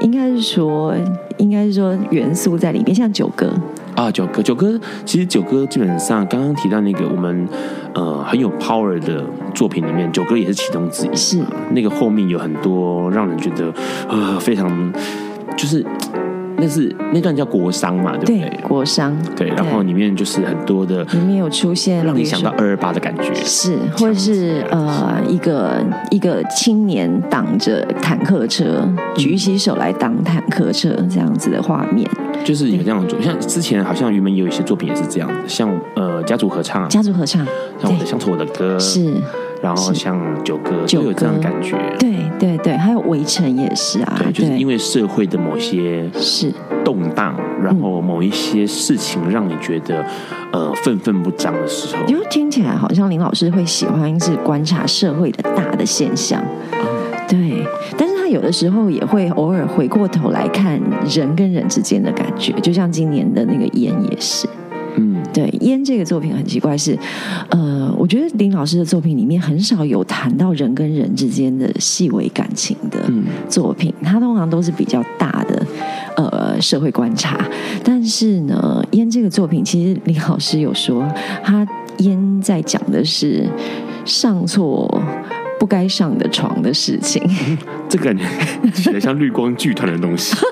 [0.00, 0.94] 应该是说，
[1.36, 3.52] 应该是说元素在里面，像九歌。
[3.94, 7.48] 啊，九哥，九哥，其实九哥基本上刚刚提到那个我们
[7.94, 9.24] 呃很有 power 的
[9.54, 11.16] 作品里面，九哥也是其中之一。
[11.16, 13.72] 是那个后面有很多让人觉得
[14.08, 14.92] 呃非常
[15.56, 15.84] 就是。
[16.58, 18.38] 那是那段叫国殇嘛，对不对？
[18.38, 19.12] 对，国殇。
[19.34, 32.08] 对，然后里面就是很多的，里面有出现让你想到二二八的感觉，是，或者是呃一个一个青年挡着坦克车，举起手来挡坦克车这样子的画面，
[32.44, 33.26] 就是有这样的作品。
[33.26, 37.46] 像之前好像云门也有一些作品也是这样的，像呃家族合唱，家族合唱，
[37.80, 39.14] 像我的乡愁我的歌是。
[39.62, 46.52] 然后像九歌就有这样的感觉，对对对，还有围城也是啊，对，就是因为社会的某些是
[46.84, 50.04] 动荡，然后某一些事情让你觉得
[50.52, 56.44] 呃愤愤不张的时候，因为听起来好像林老师会喜欢是观察社会的大的现象，
[57.28, 57.64] 对，
[57.96, 64.48] 但有的时候也会偶尔回过头来看人跟人之间的感觉，就像今年的那个烟也是。
[64.96, 66.98] 嗯对《烟》这个作品很奇怪是，是
[67.48, 72.98] 呃，我觉得林老师的作品里面很少有谈到人跟人之间的细微感情的
[73.48, 75.66] 作品，他通常都是比较大的
[76.16, 77.42] 呃社会观察。
[77.82, 81.08] 但是呢，《烟》这个作品，其实林老师有说，
[81.42, 81.64] 他
[81.98, 83.48] 《烟》在讲的是
[84.04, 85.02] 上错
[85.62, 87.22] 不该上的床的事情。
[87.24, 87.56] 嗯、
[87.88, 88.24] 这个感觉
[88.74, 90.34] 写得像绿光剧团的东西。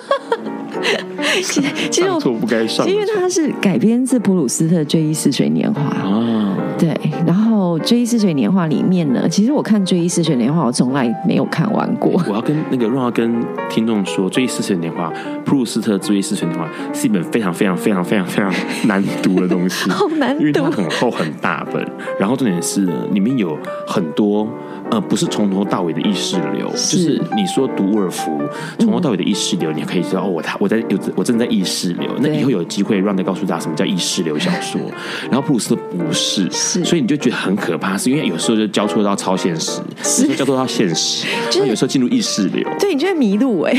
[1.42, 6.96] 其实，其实我不该上，因为它是改编自普鲁斯特《追忆似水年华》啊，对，
[7.26, 12.20] 然后后《追忆似水年华》里面呢，其实我看《追忆似水年华》，我从来没有看完过。
[12.26, 13.32] 我要跟那个让要跟
[13.68, 15.08] 听众说，《追忆似水年华》
[15.44, 18.52] 普鲁斯特《追忆似水年华》是一本非常非常非常非常非常
[18.88, 21.86] 难读的东西， 好难读，因为它很厚很大本，
[22.18, 23.56] 然后重点是呢，里面有
[23.86, 24.48] 很多。
[24.90, 28.40] 呃，不是从头到尾的意识流，是就是你说读沃尔夫
[28.78, 32.10] 从头到尾的意识流，嗯、你可以知道哦，我他我在有我正在意识流。
[32.18, 34.80] 那以后有机会让他告诉大家什么叫意识流小说。
[35.30, 43.72] 然后普鲁斯特不是，是，所以你就觉得很可怕，是因为有时候就交错到超现实，是有时候交错到现实， 就是有时候进入意识流，对，你就会迷路哎。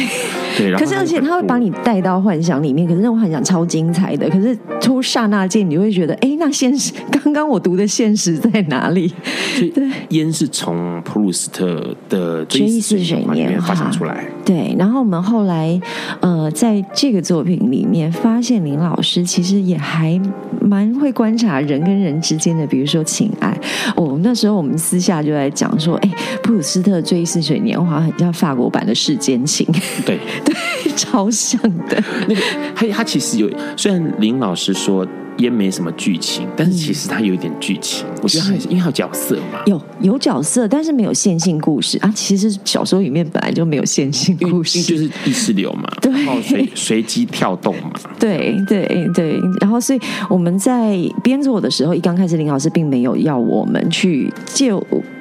[0.57, 9.11] 对，可是而且他会把你带到幻想里面，可是那种幻想超精彩的，可是突刹那间你就会觉得，哎，那现实刚刚我读的现实在哪里？
[9.59, 9.71] 对
[10.09, 11.00] 烟是从。
[11.03, 14.75] 普鲁斯特的《追忆似水年华》发展出来，对。
[14.77, 15.79] 然后我们后来，
[16.19, 20.19] 呃，在这个作品里面发现，林老师其实也还
[20.61, 23.55] 蛮会观察人跟人之间的，比如说情爱。
[23.95, 26.09] 哦，那时候我们私下就在讲说，哎，
[26.43, 29.65] 普鲁斯特《追忆似水年华》很像法国版的《世间情》，
[30.05, 30.55] 对 对，
[30.95, 32.03] 超像的。
[32.27, 32.41] 那个
[32.75, 35.07] 他他其实有，虽然林老师说。
[35.41, 38.05] 也没什么剧情，但是其实它有一点剧情。
[38.07, 42.11] 嗯、我觉得还是因为有角色嘛，有有角色，但是没有线性故事啊。
[42.15, 46.11] 其实小说里面本来就没有线性故事，就是意识流嘛，对，
[46.41, 49.39] 随随机跳动嘛，对对对。
[49.59, 54.71] 然后，所以我们在编作的时候，一刚开始林老师并没有要我们去借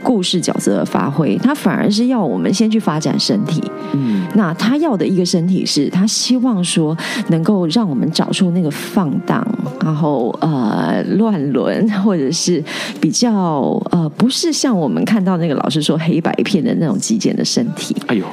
[0.02, 3.62] 故事角色的发挥，他反而是要我们先去发展身体。
[3.94, 6.96] 嗯，那他要的一个身体是他希望说
[7.28, 9.46] 能够让我们找出那个放荡，
[9.82, 10.09] 然后。
[10.40, 12.62] 呃，乱伦或者是
[13.00, 17.96] 比较呃，不是像我们看到那个老师说黑白片的那种极简的身体。
[18.06, 18.24] 哎呦。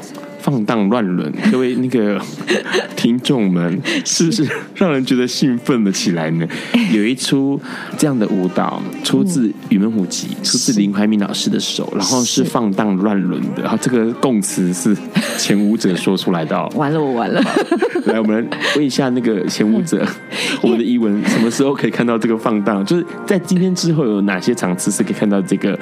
[0.48, 2.18] 放荡乱伦，各位那个
[2.96, 6.48] 听众们，是不是让人觉得兴奋了起来呢？
[6.94, 7.60] 有一出
[7.98, 14.96] 这样的舞蹈，出自《云门舞集》，出自林怀民老师的手，然后是放荡乱伦的，然后这个供词是
[15.38, 16.58] 前舞者说出来的。
[16.76, 17.42] 完了，我完了。
[18.06, 20.08] 来，我们问一下那个前舞者，
[20.64, 22.86] 我们的译文什么时候可以看到这个放荡？
[22.86, 25.78] 就是在今天之后有哪些场次是可以看到这个？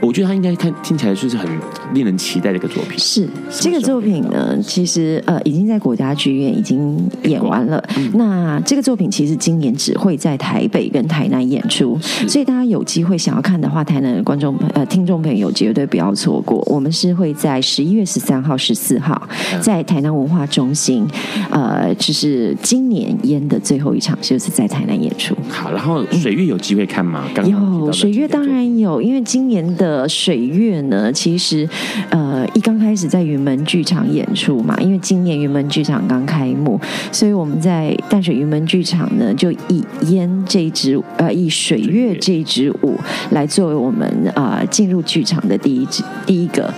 [0.00, 1.48] 我觉得他应该看听起来就是很
[1.94, 2.98] 令人期待的一个作品。
[2.98, 3.28] 是
[3.60, 4.07] 这个作品。
[4.30, 7.82] 呢，其实呃，已经在国家剧院已经演完了。
[7.96, 16.62] 嗯、那这个作品其实今年只会在台北跟台南演出，所以大家有机会想要看的话，台南的观众呃听众朋友绝对不要错过。
[16.66, 19.28] 我们是会在十一月十三号、十四号
[19.60, 21.06] 在台南文化中心，
[21.50, 25.34] 呃，就是今年演的最后一场，就是在台南演出。
[25.48, 27.24] 好，然后水月有机会看吗？
[27.34, 31.68] 刚刚有水月当然有，因为今年的水月呢，其实
[32.10, 33.98] 呃一刚开始在云门剧场。
[34.08, 36.80] 演出嘛，因为今年云门剧场刚开幕，
[37.12, 42.94] 所以我们在淡水云门剧场呢，就以烟这一支呃，以水月这支舞
[43.30, 46.72] 来作为我们啊、呃、进入剧场的第一支第一个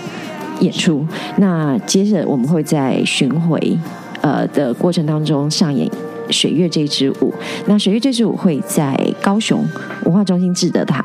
[0.59, 1.05] 演出。
[1.37, 3.77] 那接着我们会在巡回
[4.19, 5.89] 呃的过程当中上演
[6.31, 7.33] 水月这支舞。
[7.65, 9.65] 那水月这支舞会在高雄
[10.05, 11.03] 文化中心志德堂。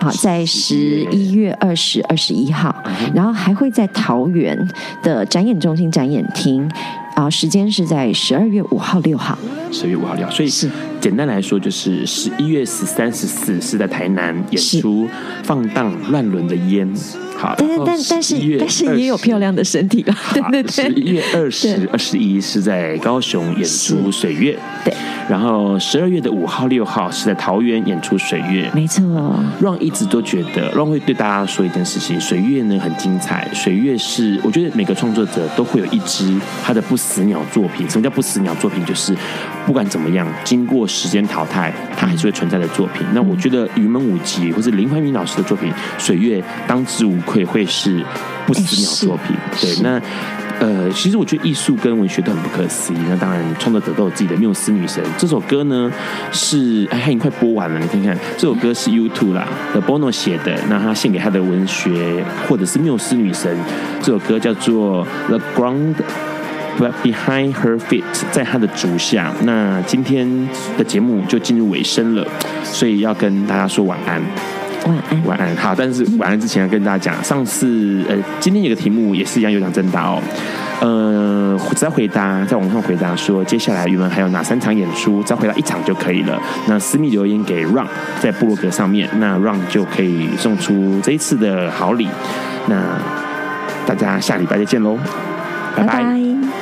[0.00, 2.74] 好，在十一月二十、二十一号，
[3.14, 4.68] 然后还会在桃园
[5.02, 6.68] 的展演中心展演厅，
[7.14, 9.38] 啊，时间是在十二月五号、六号。
[9.70, 10.68] 十二月五号、六号，所以是
[11.02, 15.04] 简单来说，就是十一月十三、十四是在台南演出
[15.42, 16.88] 《放荡乱伦的烟》。
[17.36, 20.14] 好，但是但但是但是也有漂亮的身体了。
[20.32, 24.52] 对对对，十一月二十、二十一是在高雄演出《水月》。
[24.84, 24.94] 对。
[25.28, 29.02] 然后十二月的五号、六号是在桃园演出《水月》，没错。
[29.60, 37.88] Ron 一直都觉得，Ron 会对大家说一件事情，《水月》呢很精彩，《水月》是我觉得每个创作者都会有一支他的不死鸟作品。
[37.90, 38.84] 什么叫不死鸟作品？
[38.84, 39.16] 就是
[39.66, 43.06] 不管怎么样，经过时间淘汰，它还是会存在的作品。
[43.14, 48.04] 那我觉得云门舞集或是林怀民老师的作品《水月》当之无愧会是
[48.46, 49.36] 不死鸟作品。
[49.60, 50.00] 对，那。
[50.60, 52.96] 呃，其实我觉得艺术跟文学都很不可思议。
[53.08, 55.02] 那当然，创作者都有自己的缪斯女神。
[55.18, 55.90] 这首歌呢
[56.30, 57.80] 是哎，已经快播完了。
[57.80, 63.56] 你看看，这首歌是 YouTube 啦的 Bono 写的，那他献给他的文学或者是缪斯女神。
[64.00, 65.94] 这首歌叫做 The Ground
[66.78, 69.32] Behind Her Feet，在她的足下。
[69.42, 72.26] 那今天的节目就进入尾声了，
[72.64, 74.20] 所以要跟大家说晚安。
[74.84, 75.56] 晚安，晚安。
[75.56, 80.20] 好，但是晚安之前要跟大家讲，上次呃，今天有个题目也是一样有奖征答哦。
[80.80, 86.36] 呃，只要回答在网上回答说接下来云文还有哪三场演出，只要回答一场就可以了。
[86.66, 87.86] 那私密留言给 Ron
[88.20, 92.08] 在部落格上面，那 Ron 就可以送出这一次的好礼。
[92.66, 92.82] 那
[93.86, 94.98] 大家下礼拜再见喽，
[95.76, 95.86] 拜拜。
[95.86, 96.61] 拜拜。